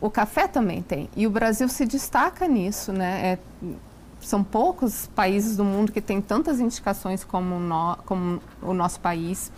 O 0.00 0.08
café 0.08 0.46
também 0.46 0.82
tem. 0.82 1.08
E 1.16 1.26
o 1.26 1.30
Brasil 1.30 1.68
se 1.68 1.84
destaca 1.86 2.46
nisso, 2.46 2.92
né? 2.92 3.32
É, 3.32 3.38
são 4.26 4.42
poucos 4.42 5.08
países 5.14 5.56
do 5.56 5.64
mundo 5.64 5.92
que 5.92 6.00
têm 6.00 6.20
tantas 6.20 6.60
indicações 6.60 7.24
como, 7.24 7.58
no, 7.58 7.96
como 8.04 8.40
o 8.62 8.72
nosso 8.72 9.00
país. 9.00 9.50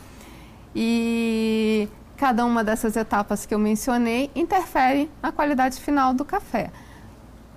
E 0.74 1.88
cada 2.16 2.44
uma 2.44 2.64
dessas 2.64 2.96
etapas 2.96 3.46
que 3.46 3.54
eu 3.54 3.58
mencionei 3.58 4.30
interfere 4.34 5.10
na 5.22 5.30
qualidade 5.32 5.80
final 5.80 6.14
do 6.14 6.24
café. 6.24 6.70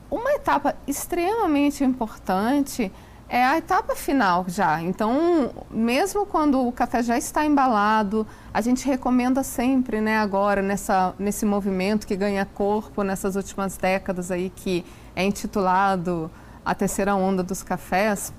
Uma 0.09 0.33
etapa 0.33 0.75
extremamente 0.87 1.83
importante 1.83 2.91
é 3.29 3.45
a 3.45 3.57
etapa 3.57 3.95
final 3.95 4.45
já. 4.47 4.81
Então, 4.81 5.51
mesmo 5.69 6.25
quando 6.25 6.67
o 6.67 6.71
café 6.71 7.03
já 7.03 7.17
está 7.17 7.45
embalado, 7.45 8.25
a 8.51 8.59
gente 8.59 8.85
recomenda 8.87 9.43
sempre, 9.43 10.01
né, 10.01 10.17
agora 10.17 10.63
nessa, 10.63 11.13
nesse 11.19 11.45
movimento 11.45 12.07
que 12.07 12.15
ganha 12.15 12.43
corpo 12.43 13.03
nessas 13.03 13.35
últimas 13.35 13.77
décadas 13.77 14.31
aí, 14.31 14.49
que 14.49 14.83
é 15.15 15.23
intitulado 15.23 16.29
a 16.69 16.75
terceira 16.75 17.15
onda 17.15 17.41
dos 17.41 17.63
cafés, 17.63 18.31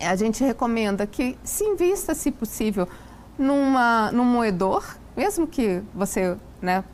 a 0.00 0.14
gente 0.14 0.44
recomenda 0.44 1.04
que 1.08 1.36
se 1.42 1.64
invista, 1.64 2.14
se 2.14 2.30
possível, 2.30 2.88
numa, 3.36 4.12
num 4.12 4.24
moedor, 4.24 4.84
mesmo 5.16 5.44
que 5.44 5.82
você, 5.92 6.36
né, 6.62 6.84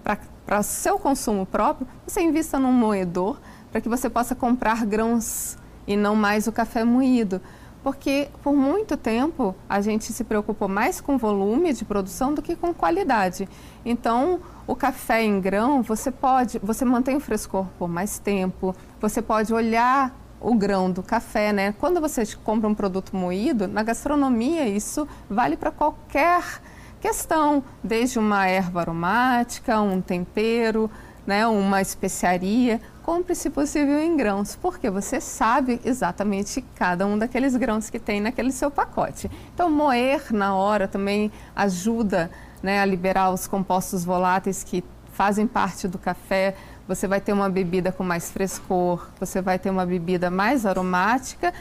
para 0.46 0.62
seu 0.62 0.98
consumo 0.98 1.44
próprio, 1.44 1.87
você 2.07 2.22
invista 2.22 2.59
num 2.59 2.72
moedor 2.72 3.38
para 3.70 3.79
que 3.83 3.90
você 3.90 4.09
possa 4.09 4.35
comprar 4.35 4.87
grãos 4.87 5.59
e 5.87 5.98
não 5.98 6.16
mais 6.16 6.46
o 6.46 6.53
café 6.53 6.83
moído. 6.83 7.42
Porque 7.83 8.29
por 8.42 8.55
muito 8.55 8.96
tempo 8.96 9.55
a 9.68 9.83
gente 9.83 10.14
se 10.14 10.24
preocupou 10.24 10.66
mais 10.66 10.98
com 10.98 11.18
volume 11.18 11.74
de 11.74 11.85
produção 11.85 12.33
do 12.33 12.40
que 12.40 12.57
com 12.57 12.72
qualidade. 12.72 13.46
Então, 13.85 14.40
o 14.66 14.74
café 14.74 15.22
em 15.22 15.38
grão, 15.42 15.83
você 15.83 16.11
pode, 16.11 16.59
você 16.61 16.87
mantém 16.87 17.16
o 17.16 17.20
frescor 17.20 17.66
por 17.79 17.87
mais 17.87 18.18
tempo, 18.18 18.74
você 18.98 19.20
pode 19.20 19.53
olhar 19.53 20.23
o 20.44 20.54
grão 20.54 20.90
do 20.90 21.02
café, 21.02 21.52
né? 21.52 21.74
Quando 21.80 22.00
você 22.00 22.24
compra 22.44 22.68
um 22.68 22.74
produto 22.74 23.16
moído, 23.16 23.66
na 23.66 23.83
gastronomia 23.83 24.68
isso 24.68 25.09
vale 25.28 25.57
para 25.57 25.70
qualquer 25.70 26.61
questão, 27.00 27.62
desde 27.83 28.18
uma 28.18 28.46
erva 28.46 28.80
aromática, 28.80 29.80
um 29.80 30.00
tempero, 30.00 30.90
né, 31.26 31.46
uma 31.46 31.80
especiaria, 31.80 32.80
compre 33.02 33.35
se 33.35 33.50
possível 33.50 33.98
em 33.98 34.16
grãos, 34.16 34.57
porque 34.57 34.88
você 34.90 35.20
sabe 35.20 35.80
exatamente 35.85 36.62
cada 36.74 37.07
um 37.07 37.18
daqueles 37.18 37.57
grãos 37.57 37.90
que 37.90 37.98
tem 37.98 38.20
naquele 38.20 38.52
seu 38.52 38.70
pacote. 38.70 39.30
Então, 39.54 39.70
moer 39.70 40.33
na 40.33 40.54
hora 40.54 40.88
também 40.88 41.30
ajuda 41.54 42.30
né, 42.62 42.80
a 42.80 42.85
liberar 42.85 43.30
os 43.30 43.46
compostos 43.46 44.04
voláteis 44.04 44.64
que 44.64 44.83
fazem 45.12 45.46
parte 45.46 45.87
do 45.87 45.98
café. 45.98 46.54
Você 46.87 47.09
vai 47.09 47.20
ter 47.20 47.33
uma 47.33 47.49
bebida 47.49 47.90
com 47.90 48.05
mais 48.05 48.31
frescor, 48.31 49.09
você 49.18 49.40
vai 49.40 49.59
ter 49.59 49.70
uma 49.70 49.87
bebida 49.87 50.31
mais 50.31 50.66
aromática, 50.66 51.53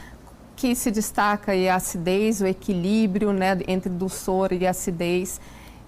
que 0.54 0.74
se 0.74 0.90
destaca 0.90 1.52
a 1.52 1.74
acidez, 1.74 2.40
o 2.40 2.46
equilíbrio 2.46 3.32
né, 3.32 3.58
entre 3.66 3.88
dulçor 3.88 4.52
e 4.52 4.66
acidez. 4.66 5.40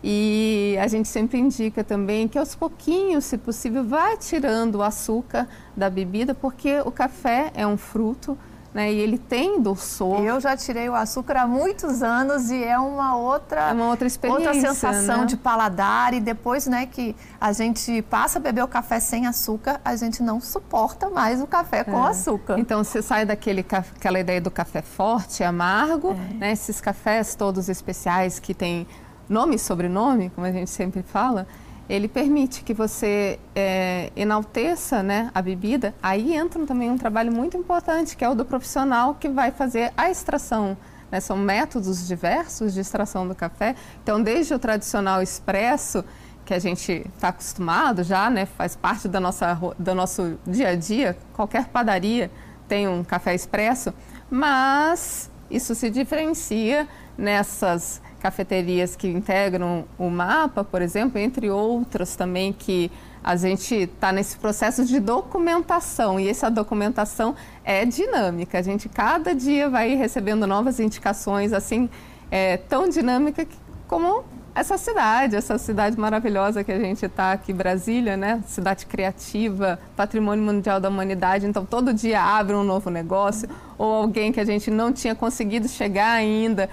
E 0.02 0.76
a 0.80 0.86
gente 0.88 1.08
sempre 1.08 1.38
indica 1.38 1.84
também 1.84 2.28
que 2.28 2.38
aos 2.38 2.54
pouquinhos, 2.54 3.24
se 3.24 3.36
possível, 3.36 3.84
vá 3.84 4.16
tirando 4.16 4.76
o 4.76 4.82
açúcar 4.82 5.46
da 5.76 5.90
bebida, 5.90 6.34
porque 6.34 6.80
o 6.80 6.90
café 6.90 7.50
é 7.54 7.66
um 7.66 7.76
fruto, 7.76 8.38
né? 8.76 8.92
E 8.92 9.00
ele 9.00 9.16
tem 9.16 9.58
doçor. 9.58 10.20
Eu 10.20 10.38
já 10.38 10.54
tirei 10.54 10.86
o 10.86 10.94
açúcar 10.94 11.38
há 11.38 11.46
muitos 11.46 12.02
anos 12.02 12.50
e 12.50 12.62
é 12.62 12.78
uma 12.78 13.16
outra, 13.16 13.70
é 13.70 13.72
uma 13.72 13.88
outra 13.88 14.06
experiência, 14.06 14.50
outra 14.52 14.68
sensação 14.68 15.20
né? 15.20 15.24
de 15.24 15.34
paladar 15.34 16.12
e 16.12 16.20
depois, 16.20 16.66
né, 16.66 16.84
que 16.84 17.16
a 17.40 17.54
gente 17.54 18.02
passa 18.02 18.38
a 18.38 18.42
beber 18.42 18.62
o 18.62 18.68
café 18.68 19.00
sem 19.00 19.26
açúcar, 19.26 19.80
a 19.82 19.96
gente 19.96 20.22
não 20.22 20.42
suporta 20.42 21.08
mais 21.08 21.40
o 21.40 21.46
café 21.46 21.84
com 21.84 22.06
é. 22.06 22.10
açúcar. 22.10 22.58
Então 22.58 22.84
você 22.84 23.00
sai 23.00 23.24
daquele 23.24 23.64
aquela 23.70 24.20
ideia 24.20 24.42
do 24.42 24.50
café 24.50 24.82
forte, 24.82 25.42
amargo, 25.42 26.10
é. 26.10 26.34
né? 26.34 26.52
Esses 26.52 26.78
cafés 26.78 27.34
todos 27.34 27.70
especiais 27.70 28.38
que 28.38 28.52
tem 28.52 28.86
nome 29.26 29.56
e 29.56 29.58
sobrenome, 29.58 30.28
como 30.34 30.46
a 30.46 30.52
gente 30.52 30.68
sempre 30.68 31.02
fala 31.02 31.46
ele 31.88 32.08
permite 32.08 32.62
que 32.62 32.74
você 32.74 33.38
é, 33.54 34.10
enalteça 34.16 35.02
né, 35.02 35.30
a 35.34 35.40
bebida. 35.40 35.94
Aí 36.02 36.34
entra 36.34 36.64
também 36.66 36.90
um 36.90 36.98
trabalho 36.98 37.32
muito 37.32 37.56
importante, 37.56 38.16
que 38.16 38.24
é 38.24 38.28
o 38.28 38.34
do 38.34 38.44
profissional 38.44 39.14
que 39.14 39.28
vai 39.28 39.50
fazer 39.50 39.92
a 39.96 40.10
extração. 40.10 40.76
Né? 41.10 41.20
São 41.20 41.36
métodos 41.36 42.06
diversos 42.06 42.74
de 42.74 42.80
extração 42.80 43.26
do 43.26 43.34
café. 43.34 43.76
Então, 44.02 44.20
desde 44.20 44.52
o 44.52 44.58
tradicional 44.58 45.22
expresso, 45.22 46.04
que 46.44 46.54
a 46.54 46.58
gente 46.58 47.04
está 47.14 47.28
acostumado 47.28 48.04
já, 48.04 48.30
né, 48.30 48.46
faz 48.46 48.76
parte 48.76 49.08
da 49.08 49.18
nossa, 49.18 49.58
do 49.78 49.94
nosso 49.94 50.38
dia 50.46 50.70
a 50.70 50.76
dia, 50.76 51.16
qualquer 51.34 51.66
padaria 51.66 52.30
tem 52.68 52.88
um 52.88 53.04
café 53.04 53.34
expresso, 53.34 53.92
mas 54.30 55.30
isso 55.50 55.74
se 55.74 55.90
diferencia 55.90 56.88
nessas 57.16 58.00
cafeterias 58.26 58.96
que 58.96 59.06
integram 59.06 59.84
o 59.96 60.10
mapa, 60.10 60.64
por 60.64 60.82
exemplo, 60.82 61.16
entre 61.16 61.48
outras 61.48 62.16
também 62.16 62.52
que 62.52 62.90
a 63.22 63.36
gente 63.36 63.72
está 63.72 64.10
nesse 64.10 64.36
processo 64.36 64.84
de 64.84 64.98
documentação 64.98 66.18
e 66.18 66.28
essa 66.28 66.50
documentação 66.50 67.36
é 67.64 67.84
dinâmica. 67.84 68.58
A 68.58 68.62
gente 68.62 68.88
cada 68.88 69.32
dia 69.32 69.70
vai 69.70 69.94
recebendo 69.94 70.44
novas 70.44 70.80
indicações, 70.80 71.52
assim, 71.52 71.88
é, 72.28 72.56
tão 72.56 72.88
dinâmica 72.88 73.46
como 73.86 74.24
essa 74.56 74.76
cidade, 74.76 75.36
essa 75.36 75.56
cidade 75.56 75.96
maravilhosa 75.96 76.64
que 76.64 76.72
a 76.72 76.80
gente 76.80 77.06
está 77.06 77.30
aqui, 77.30 77.52
Brasília, 77.52 78.16
né? 78.16 78.42
Cidade 78.46 78.86
criativa, 78.86 79.78
patrimônio 79.94 80.44
mundial 80.44 80.80
da 80.80 80.88
humanidade. 80.88 81.46
Então, 81.46 81.64
todo 81.64 81.94
dia 81.94 82.20
abre 82.20 82.56
um 82.56 82.64
novo 82.64 82.90
negócio 82.90 83.48
ou 83.78 83.94
alguém 83.94 84.32
que 84.32 84.40
a 84.40 84.44
gente 84.44 84.68
não 84.68 84.92
tinha 84.92 85.14
conseguido 85.14 85.68
chegar 85.68 86.10
ainda 86.10 86.68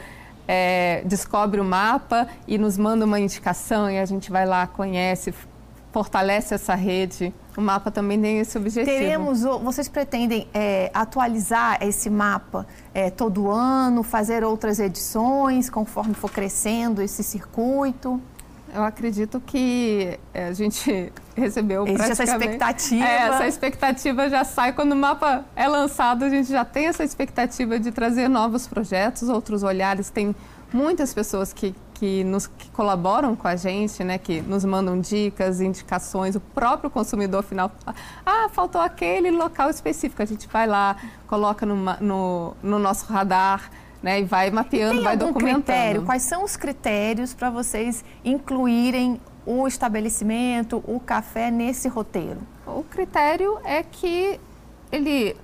é, 0.47 1.03
descobre 1.06 1.60
o 1.60 1.63
mapa 1.63 2.27
e 2.47 2.58
nos 2.58 2.77
manda 2.77 3.06
uma 3.06 3.19
indicação 3.19 3.89
e 3.89 3.97
a 3.97 4.06
gente 4.06 4.32
vai 4.32 4.45
lá, 4.45 4.67
conhece, 4.67 5.34
fortalece 5.91 6.53
essa 6.56 6.75
rede. 6.75 7.34
O 7.56 7.62
mapa 7.62 7.91
também 7.91 8.19
tem 8.19 8.39
esse 8.39 8.58
objetivo. 8.58 8.86
Teremos, 8.86 9.41
vocês 9.41 9.88
pretendem 9.88 10.47
é, 10.53 10.89
atualizar 10.93 11.77
esse 11.82 12.10
mapa 12.10 12.65
é, 12.93 13.12
todo 13.12 13.49
ano, 13.51 14.01
fazer 14.01 14.43
outras 14.43 14.79
edições 14.79 15.69
conforme 15.69 16.15
for 16.15 16.32
crescendo 16.32 17.01
esse 17.01 17.23
circuito? 17.23 18.19
Eu 18.73 18.83
acredito 18.83 19.39
que 19.39 20.19
é, 20.33 20.47
a 20.47 20.53
gente 20.53 21.13
recebeu 21.38 21.86
Existe 21.88 22.12
essa 22.12 22.23
expectativa. 22.23 23.05
É, 23.05 23.27
essa 23.27 23.47
expectativa 23.47 24.29
já 24.29 24.43
sai 24.43 24.73
quando 24.73 24.93
o 24.93 24.95
mapa 24.95 25.45
é 25.55 25.67
lançado, 25.67 26.25
a 26.25 26.29
gente 26.29 26.49
já 26.49 26.65
tem 26.65 26.88
essa 26.88 27.03
expectativa 27.03 27.79
de 27.79 27.91
trazer 27.91 28.27
novos 28.27 28.67
projetos, 28.67 29.29
outros 29.29 29.62
olhares. 29.62 30.09
Tem 30.09 30.36
muitas 30.73 31.13
pessoas 31.13 31.53
que, 31.53 31.75
que, 31.93 32.23
nos, 32.23 32.47
que 32.47 32.69
colaboram 32.71 33.36
com 33.36 33.47
a 33.47 33.55
gente, 33.55 34.03
né, 34.03 34.17
que 34.17 34.41
nos 34.41 34.65
mandam 34.65 34.99
dicas, 34.99 35.62
indicações. 35.62 36.36
O 36.36 36.39
próprio 36.39 36.89
consumidor 36.89 37.43
final 37.43 37.71
fala, 37.79 37.95
ah, 38.25 38.49
faltou 38.49 38.81
aquele 38.81 39.29
local 39.29 39.69
específico. 39.69 40.21
A 40.23 40.25
gente 40.25 40.47
vai 40.47 40.65
lá, 40.65 40.95
coloca 41.27 41.63
no, 41.63 41.75
no, 42.01 42.57
no 42.63 42.79
nosso 42.79 43.05
radar 43.05 43.69
né? 44.03 44.19
E 44.19 44.23
vai 44.25 44.51
mapeando, 44.51 44.95
Tem 44.95 45.03
vai 45.03 45.13
algum 45.13 45.27
documentando. 45.27 45.63
Critério? 45.63 46.01
Quais 46.03 46.23
são 46.23 46.43
os 46.43 46.57
critérios 46.57 47.33
para 47.33 47.49
vocês 47.49 48.03
incluírem 48.25 49.19
o 49.45 49.65
estabelecimento, 49.65 50.83
o 50.85 50.99
café 50.99 51.49
nesse 51.49 51.87
roteiro? 51.87 52.39
O 52.67 52.83
critério 52.83 53.57
é 53.63 53.81
que 53.81 54.39
ele, 54.91 55.35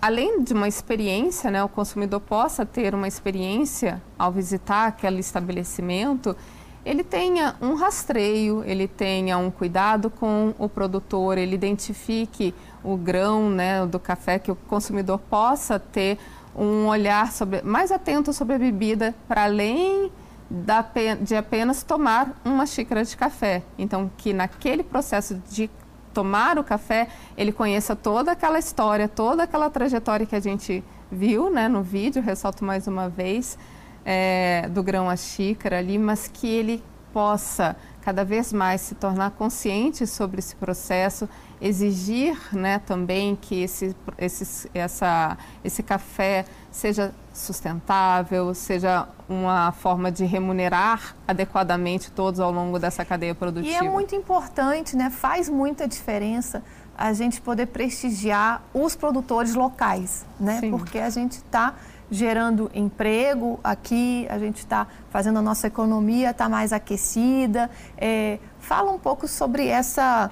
além 0.00 0.42
de 0.42 0.52
uma 0.52 0.66
experiência, 0.66 1.50
né, 1.50 1.62
o 1.62 1.68
consumidor 1.68 2.20
possa 2.20 2.66
ter 2.66 2.92
uma 2.92 3.06
experiência 3.06 4.02
ao 4.18 4.32
visitar 4.32 4.88
aquele 4.88 5.20
estabelecimento, 5.20 6.36
ele 6.84 7.04
tenha 7.04 7.54
um 7.60 7.74
rastreio, 7.74 8.64
ele 8.66 8.88
tenha 8.88 9.38
um 9.38 9.52
cuidado 9.52 10.10
com 10.10 10.52
o 10.58 10.68
produtor, 10.68 11.38
ele 11.38 11.54
identifique 11.54 12.52
o 12.82 12.96
grão 12.96 13.48
né, 13.48 13.86
do 13.86 14.00
café, 14.00 14.40
que 14.40 14.50
o 14.50 14.56
consumidor 14.56 15.20
possa 15.20 15.78
ter 15.78 16.18
um 16.54 16.86
olhar 16.86 17.32
sobre, 17.32 17.62
mais 17.62 17.90
atento 17.90 18.32
sobre 18.32 18.56
a 18.56 18.58
bebida, 18.58 19.14
para 19.26 19.44
além 19.44 20.10
da, 20.50 20.84
de 21.20 21.34
apenas 21.34 21.82
tomar 21.82 22.40
uma 22.44 22.66
xícara 22.66 23.04
de 23.04 23.16
café. 23.16 23.62
Então, 23.78 24.10
que 24.16 24.32
naquele 24.32 24.82
processo 24.82 25.40
de 25.48 25.70
tomar 26.12 26.58
o 26.58 26.64
café, 26.64 27.08
ele 27.36 27.52
conheça 27.52 27.96
toda 27.96 28.32
aquela 28.32 28.58
história, 28.58 29.08
toda 29.08 29.44
aquela 29.44 29.70
trajetória 29.70 30.26
que 30.26 30.36
a 30.36 30.40
gente 30.40 30.84
viu 31.10 31.50
né, 31.50 31.68
no 31.68 31.82
vídeo, 31.82 32.22
ressalto 32.22 32.64
mais 32.64 32.86
uma 32.86 33.08
vez, 33.08 33.58
é, 34.04 34.68
do 34.70 34.82
grão 34.82 35.08
à 35.08 35.16
xícara 35.16 35.78
ali, 35.78 35.98
mas 35.98 36.28
que 36.28 36.46
ele 36.46 36.82
possa 37.12 37.76
cada 38.00 38.24
vez 38.24 38.52
mais 38.52 38.80
se 38.80 38.94
tornar 38.94 39.30
consciente 39.32 40.06
sobre 40.06 40.40
esse 40.40 40.56
processo, 40.56 41.28
exigir 41.62 42.36
né, 42.52 42.80
também 42.80 43.36
que 43.40 43.62
esse, 43.62 43.94
esse, 44.18 44.68
essa, 44.74 45.38
esse 45.62 45.82
café 45.82 46.44
seja 46.72 47.14
sustentável, 47.32 48.52
seja 48.52 49.08
uma 49.28 49.70
forma 49.70 50.10
de 50.10 50.24
remunerar 50.24 51.14
adequadamente 51.26 52.10
todos 52.10 52.40
ao 52.40 52.50
longo 52.50 52.78
dessa 52.78 53.04
cadeia 53.04 53.34
produtiva. 53.34 53.84
E 53.84 53.86
é 53.86 53.88
muito 53.88 54.14
importante, 54.14 54.96
né, 54.96 55.08
faz 55.08 55.48
muita 55.48 55.86
diferença 55.86 56.62
a 56.98 57.12
gente 57.12 57.40
poder 57.40 57.66
prestigiar 57.66 58.62
os 58.74 58.94
produtores 58.94 59.54
locais, 59.54 60.26
né? 60.38 60.60
Sim. 60.60 60.70
Porque 60.70 60.98
a 60.98 61.08
gente 61.08 61.32
está 61.32 61.74
gerando 62.10 62.70
emprego 62.74 63.58
aqui, 63.64 64.26
a 64.28 64.38
gente 64.38 64.58
está 64.58 64.86
fazendo 65.08 65.38
a 65.38 65.42
nossa 65.42 65.66
economia 65.66 66.30
estar 66.30 66.44
tá 66.44 66.50
mais 66.50 66.70
aquecida. 66.72 67.70
É, 67.96 68.38
fala 68.60 68.92
um 68.92 68.98
pouco 68.98 69.26
sobre 69.26 69.66
essa 69.66 70.30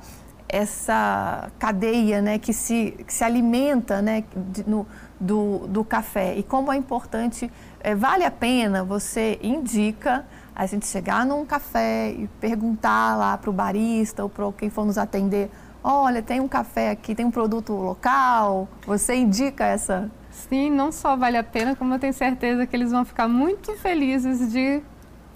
essa 0.53 1.51
cadeia 1.59 2.21
né, 2.21 2.39
que, 2.39 2.53
se, 2.53 2.95
que 3.07 3.13
se 3.13 3.23
alimenta 3.23 4.03
né, 4.03 4.25
de, 4.35 4.69
no, 4.69 4.87
do, 5.19 5.67
do 5.69 5.85
café. 5.85 6.35
E 6.37 6.43
como 6.43 6.73
é 6.73 6.77
importante, 6.77 7.51
é, 7.81 7.95
vale 7.95 8.25
a 8.25 8.31
pena, 8.31 8.83
você 8.83 9.39
indica 9.43 10.25
a 10.55 10.67
gente 10.67 10.87
chegar 10.87 11.25
num 11.25 11.47
café 11.47 12.11
e 12.11 12.29
perguntar 12.41 13.17
lá 13.17 13.39
para 13.39 13.49
o 13.51 13.53
barista 13.53 14.23
ou 14.23 14.29
para 14.29 14.51
quem 14.53 14.69
for 14.69 14.85
nos 14.85 14.99
atender, 14.99 15.51
olha, 15.83 16.21
tem 16.21 16.41
um 16.41 16.49
café 16.49 16.91
aqui, 16.91 17.15
tem 17.15 17.25
um 17.25 17.31
produto 17.31 17.73
local, 17.73 18.69
você 18.87 19.15
indica 19.15 19.65
essa? 19.65 20.11
Sim, 20.31 20.71
não 20.71 20.93
só 20.93 21.17
vale 21.17 21.37
a 21.37 21.45
pena, 21.45 21.75
como 21.75 21.95
eu 21.95 21.99
tenho 21.99 22.13
certeza 22.13 22.67
que 22.67 22.77
eles 22.77 22.91
vão 22.91 23.05
ficar 23.05 23.29
muito 23.29 23.73
felizes 23.77 24.53
de 24.53 24.83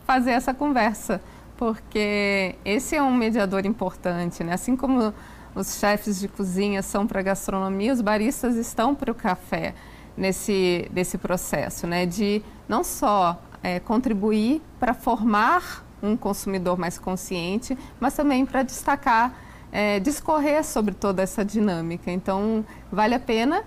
fazer 0.06 0.32
essa 0.32 0.52
conversa, 0.52 1.20
porque 1.56 2.56
esse 2.64 2.96
é 2.96 3.02
um 3.02 3.14
mediador 3.14 3.64
importante, 3.66 4.42
né? 4.42 4.54
Assim 4.54 4.76
como 4.76 5.12
os 5.54 5.78
chefes 5.78 6.18
de 6.18 6.28
cozinha 6.28 6.82
são 6.82 7.06
para 7.06 7.20
a 7.20 7.22
gastronomia, 7.22 7.92
os 7.92 8.00
baristas 8.00 8.56
estão 8.56 8.94
para 8.94 9.10
o 9.10 9.14
café 9.14 9.74
nesse, 10.16 10.90
nesse 10.92 11.18
processo, 11.18 11.86
né? 11.86 12.06
De 12.06 12.42
não 12.68 12.82
só 12.82 13.40
é, 13.62 13.80
contribuir 13.80 14.60
para 14.78 14.94
formar 14.94 15.84
um 16.02 16.16
consumidor 16.16 16.78
mais 16.78 16.98
consciente, 16.98 17.78
mas 17.98 18.14
também 18.14 18.44
para 18.44 18.62
destacar, 18.62 19.34
é, 19.72 19.98
discorrer 20.00 20.64
sobre 20.64 20.94
toda 20.94 21.22
essa 21.22 21.44
dinâmica. 21.44 22.10
Então, 22.10 22.64
vale 22.92 23.14
a 23.14 23.20
pena 23.20 23.64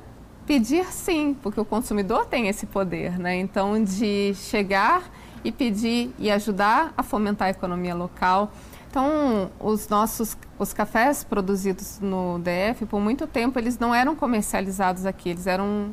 Pedir 0.47 0.85
sim, 0.93 1.35
porque 1.43 1.59
o 1.59 1.65
consumidor 1.65 2.25
tem 2.25 2.47
esse 2.47 2.65
poder, 2.65 3.19
né? 3.19 3.35
Então, 3.35 3.83
de 3.83 4.33
chegar 4.33 5.03
e 5.47 5.51
pedir 5.51 6.13
e 6.19 6.29
ajudar 6.29 6.93
a 6.97 7.01
fomentar 7.01 7.47
a 7.47 7.51
economia 7.51 7.95
local. 7.95 8.51
Então, 8.89 9.49
os 9.59 9.87
nossos 9.87 10.37
os 10.59 10.73
cafés 10.73 11.23
produzidos 11.23 11.99
no 12.01 12.39
DF, 12.39 12.85
por 12.87 12.99
muito 12.99 13.25
tempo, 13.27 13.57
eles 13.57 13.79
não 13.79 13.95
eram 13.95 14.13
comercializados 14.13 15.05
aqui, 15.05 15.29
eles 15.29 15.47
eram 15.47 15.91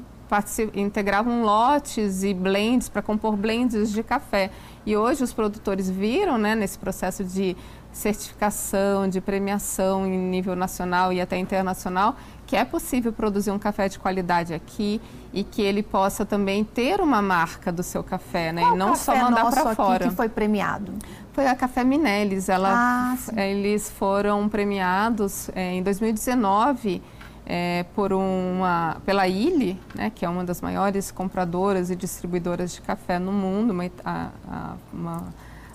integravam 0.75 1.43
lotes 1.43 2.25
e 2.25 2.35
blends 2.35 2.89
para 2.89 3.01
compor 3.01 3.37
blends 3.37 3.93
de 3.93 4.03
café. 4.03 4.51
E 4.85 4.97
hoje 4.97 5.23
os 5.23 5.33
produtores 5.33 5.89
viram, 5.89 6.37
né, 6.37 6.57
nesse 6.57 6.77
processo 6.77 7.23
de 7.23 7.57
certificação, 7.93 9.09
de 9.09 9.21
premiação 9.21 10.05
em 10.05 10.19
nível 10.19 10.57
nacional 10.57 11.13
e 11.13 11.21
até 11.21 11.39
internacional, 11.39 12.17
que 12.47 12.57
é 12.57 12.65
possível 12.65 13.13
produzir 13.13 13.51
um 13.51 13.59
café 13.59 13.89
de 13.89 13.99
qualidade 13.99 14.53
aqui 14.53 15.01
e 15.33 15.43
que 15.43 15.63
ele 15.63 15.83
possa 15.83 16.25
também 16.25 16.63
ter 16.63 17.01
uma 17.01 17.21
marca 17.21 17.73
do 17.73 17.83
seu 17.83 18.03
café, 18.03 18.53
né? 18.53 18.63
Qual 18.63 18.75
e 18.75 18.79
não 18.79 18.95
só 18.95 19.17
mandar 19.17 19.51
para 19.51 19.75
fora. 19.75 20.09
que 20.09 20.15
foi 20.15 20.29
premiado? 20.29 20.93
Foi 21.33 21.47
a 21.47 21.55
Café 21.57 21.83
Minelis. 21.83 22.49
Ela, 22.49 23.17
ah, 23.17 23.43
eles 23.43 23.91
foram 23.91 24.49
premiados 24.49 25.51
é, 25.55 25.73
em 25.73 25.83
2019 25.83 27.03
é, 27.47 27.85
por 27.95 28.13
uma, 28.13 28.97
pela 29.05 29.27
Illy, 29.29 29.79
né, 29.95 30.11
que 30.15 30.25
é 30.25 30.29
uma 30.29 30.45
das 30.45 30.61
maiores 30.61 31.11
compradoras 31.11 31.91
e 31.91 31.97
distribuidoras 31.97 32.73
de 32.73 32.81
café 32.81 33.19
no 33.19 33.33
mundo, 33.33 33.73
uma, 33.73 33.85
a, 34.05 34.29
a, 34.49 34.75
uma 34.93 35.25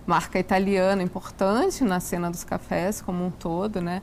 marca 0.08 0.40
italiana 0.40 1.04
importante 1.04 1.84
na 1.84 2.00
cena 2.00 2.32
dos 2.32 2.44
cafés 2.44 3.02
como 3.02 3.26
um 3.26 3.30
todo, 3.30 3.82
né? 3.82 4.02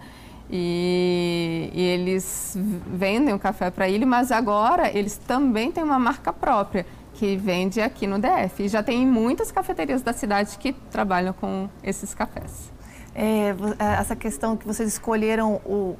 E, 0.50 1.70
e 1.74 1.80
eles 1.82 2.56
vendem 2.86 3.34
o 3.34 3.38
café 3.38 3.70
para 3.70 3.88
ele, 3.88 4.04
mas 4.04 4.30
agora 4.30 4.96
eles 4.96 5.16
também 5.16 5.72
têm 5.72 5.82
uma 5.82 5.98
marca 5.98 6.32
própria 6.32 6.86
que 7.14 7.36
vende 7.36 7.80
aqui 7.80 8.06
no 8.06 8.18
DF. 8.18 8.64
E 8.64 8.68
já 8.68 8.82
tem 8.82 9.06
muitas 9.06 9.50
cafeterias 9.50 10.02
da 10.02 10.12
cidade 10.12 10.56
que 10.58 10.72
trabalham 10.72 11.32
com 11.32 11.68
esses 11.82 12.14
cafés. 12.14 12.70
É, 13.14 13.54
é 13.78 13.94
essa 13.98 14.14
questão 14.14 14.56
que 14.56 14.66
vocês 14.66 14.88
escolheram 14.88 15.54
o 15.64 15.96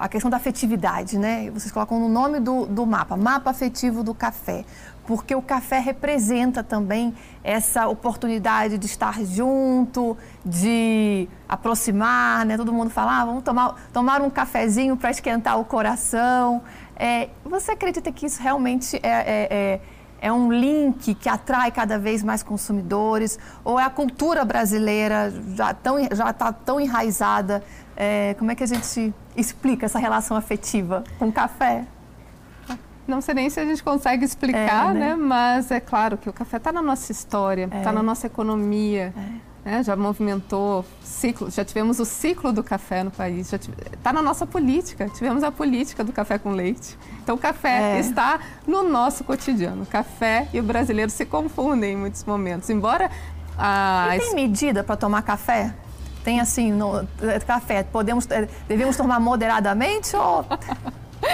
a 0.00 0.08
questão 0.08 0.30
da 0.30 0.38
afetividade, 0.38 1.18
né? 1.18 1.50
Vocês 1.50 1.70
colocam 1.70 2.00
no 2.00 2.08
nome 2.08 2.40
do, 2.40 2.64
do 2.64 2.86
mapa, 2.86 3.18
mapa 3.18 3.50
afetivo 3.50 4.02
do 4.02 4.14
café, 4.14 4.64
porque 5.06 5.34
o 5.34 5.42
café 5.42 5.78
representa 5.78 6.64
também 6.64 7.14
essa 7.44 7.86
oportunidade 7.86 8.78
de 8.78 8.86
estar 8.86 9.22
junto, 9.22 10.16
de 10.42 11.28
aproximar, 11.46 12.46
né? 12.46 12.56
Todo 12.56 12.72
mundo 12.72 12.88
fala, 12.88 13.20
ah, 13.20 13.24
vamos 13.26 13.42
tomar, 13.44 13.74
tomar 13.92 14.22
um 14.22 14.30
cafezinho 14.30 14.96
para 14.96 15.10
esquentar 15.10 15.60
o 15.60 15.66
coração. 15.66 16.62
É, 16.96 17.28
você 17.44 17.72
acredita 17.72 18.10
que 18.10 18.24
isso 18.24 18.42
realmente 18.42 18.96
é, 19.02 19.08
é, 19.08 19.48
é 19.50 19.80
é 20.20 20.32
um 20.32 20.52
link 20.52 21.14
que 21.14 21.28
atrai 21.28 21.70
cada 21.70 21.98
vez 21.98 22.22
mais 22.22 22.42
consumidores? 22.42 23.38
Ou 23.64 23.80
é 23.80 23.84
a 23.84 23.90
cultura 23.90 24.44
brasileira 24.44 25.32
já 25.54 25.70
está 25.70 25.90
já 26.12 26.32
tá 26.32 26.52
tão 26.52 26.80
enraizada 26.80 27.62
é, 28.02 28.34
como 28.38 28.50
é 28.50 28.54
que 28.54 28.64
a 28.64 28.66
gente 28.66 29.12
explica 29.36 29.84
essa 29.84 29.98
relação 29.98 30.34
afetiva 30.34 31.04
com 31.18 31.30
café? 31.30 31.84
Não 33.06 33.20
sei 33.20 33.34
nem 33.34 33.50
se 33.50 33.60
a 33.60 33.64
gente 33.66 33.82
consegue 33.82 34.24
explicar, 34.24 34.96
é, 34.96 34.98
né? 34.98 35.08
né? 35.10 35.14
Mas 35.16 35.70
é 35.70 35.80
claro 35.80 36.16
que 36.16 36.26
o 36.26 36.32
café 36.32 36.56
está 36.56 36.72
na 36.72 36.80
nossa 36.80 37.12
história, 37.12 37.64
está 37.64 37.90
é. 37.90 37.92
na 37.92 38.02
nossa 38.02 38.26
economia. 38.26 39.12
É. 39.14 39.49
Né? 39.64 39.82
Já 39.82 39.94
movimentou 39.94 40.84
ciclo, 41.02 41.50
já 41.50 41.64
tivemos 41.64 42.00
o 42.00 42.04
ciclo 42.04 42.52
do 42.52 42.62
café 42.62 43.04
no 43.04 43.10
país, 43.10 43.52
está 43.52 44.12
na 44.12 44.22
nossa 44.22 44.46
política, 44.46 45.08
tivemos 45.10 45.42
a 45.42 45.50
política 45.50 46.02
do 46.02 46.12
café 46.12 46.38
com 46.38 46.52
leite. 46.52 46.98
Então 47.22 47.34
o 47.34 47.38
café 47.38 47.96
é. 47.96 48.00
está 48.00 48.40
no 48.66 48.82
nosso 48.82 49.22
cotidiano. 49.22 49.82
O 49.82 49.86
café 49.86 50.48
e 50.52 50.60
o 50.60 50.62
brasileiro 50.62 51.10
se 51.10 51.26
confundem 51.26 51.92
em 51.92 51.96
muitos 51.96 52.24
momentos. 52.24 52.70
Embora 52.70 53.10
a... 53.58 54.16
E 54.16 54.18
tem 54.18 54.34
medida 54.34 54.82
para 54.82 54.96
tomar 54.96 55.22
café? 55.22 55.74
Tem 56.24 56.40
assim, 56.40 56.72
no, 56.72 57.06
é, 57.22 57.40
café, 57.40 57.82
podemos, 57.82 58.26
é, 58.30 58.48
devemos 58.68 58.96
tomar 58.96 59.20
moderadamente 59.20 60.16
ou... 60.16 60.44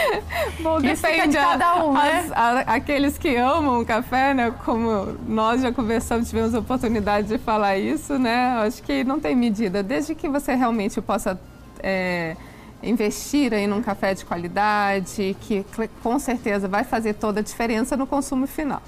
Bom, 0.61 0.79
Isso 0.79 1.03
depende 1.03 1.29
de 1.29 1.37
cada 1.37 1.85
um, 1.85 1.93
né? 1.93 2.31
aqueles 2.67 3.19
que 3.19 3.37
amam 3.37 3.81
o 3.81 3.87
café, 3.87 4.35
né? 4.35 4.53
Como 4.65 5.17
nós 5.27 5.63
já 5.63 5.73
conversamos, 5.73 6.29
tivemos 6.29 6.55
a 6.55 6.59
oportunidade 6.59 7.29
de 7.29 7.39
falar 7.39 7.79
isso, 7.79 8.19
né? 8.19 8.59
Acho 8.59 8.83
que 8.83 9.05
não 9.05 9.21
tem 9.21 9.35
medida. 9.35 9.83
Desde 9.83 10.15
que 10.15 10.29
você 10.29 10.55
realmente 10.55 11.01
possa 11.01 11.39
é, 11.83 12.37
investir 12.83 13.53
aí 13.53 13.67
num 13.67 13.83
café 13.83 14.15
de 14.15 14.25
qualidade, 14.25 15.37
que 15.41 15.65
com 16.03 16.19
certeza 16.19 16.69
vai 16.69 16.85
fazer 16.85 17.15
toda 17.15 17.41
a 17.41 17.43
diferença 17.43 17.97
no 17.97 18.07
consumo 18.07 18.47
final. 18.47 18.83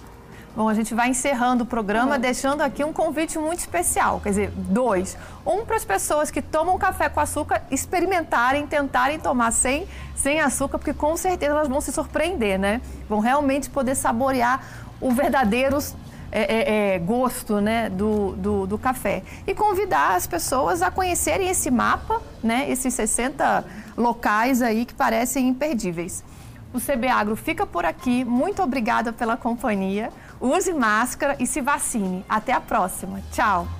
Bom, 0.58 0.68
a 0.68 0.74
gente 0.74 0.92
vai 0.92 1.10
encerrando 1.10 1.62
o 1.62 1.66
programa, 1.68 2.16
uhum. 2.16 2.20
deixando 2.20 2.62
aqui 2.62 2.82
um 2.82 2.92
convite 2.92 3.38
muito 3.38 3.60
especial. 3.60 4.18
Quer 4.20 4.30
dizer, 4.30 4.50
dois. 4.50 5.16
Um 5.46 5.64
para 5.64 5.76
as 5.76 5.84
pessoas 5.84 6.32
que 6.32 6.42
tomam 6.42 6.76
café 6.76 7.08
com 7.08 7.20
açúcar 7.20 7.62
experimentarem, 7.70 8.66
tentarem 8.66 9.20
tomar 9.20 9.52
sem, 9.52 9.86
sem 10.16 10.40
açúcar, 10.40 10.78
porque 10.78 10.92
com 10.92 11.16
certeza 11.16 11.52
elas 11.52 11.68
vão 11.68 11.80
se 11.80 11.92
surpreender, 11.92 12.58
né? 12.58 12.80
Vão 13.08 13.20
realmente 13.20 13.70
poder 13.70 13.94
saborear 13.94 14.60
o 15.00 15.12
verdadeiro 15.12 15.78
é, 16.32 16.42
é, 16.42 16.94
é, 16.94 16.98
gosto 16.98 17.60
né, 17.60 17.88
do, 17.88 18.32
do, 18.32 18.66
do, 18.66 18.76
café. 18.76 19.22
E 19.46 19.54
convidar 19.54 20.16
as 20.16 20.26
pessoas 20.26 20.82
a 20.82 20.90
conhecerem 20.90 21.48
esse 21.48 21.70
mapa, 21.70 22.20
né, 22.42 22.68
esses 22.68 22.92
60 22.94 23.64
locais 23.96 24.60
aí 24.60 24.84
que 24.84 24.92
parecem 24.92 25.46
imperdíveis. 25.46 26.24
O 26.74 26.80
CB 26.80 27.06
Agro 27.06 27.36
fica 27.36 27.64
por 27.64 27.84
aqui. 27.84 28.24
Muito 28.24 28.60
obrigada 28.60 29.12
pela 29.12 29.36
companhia 29.36 30.10
use 30.40 30.72
máscara 30.72 31.36
e 31.38 31.46
se 31.46 31.60
vacine. 31.60 32.24
Até 32.28 32.52
a 32.52 32.60
próxima. 32.60 33.20
Tchau! 33.32 33.77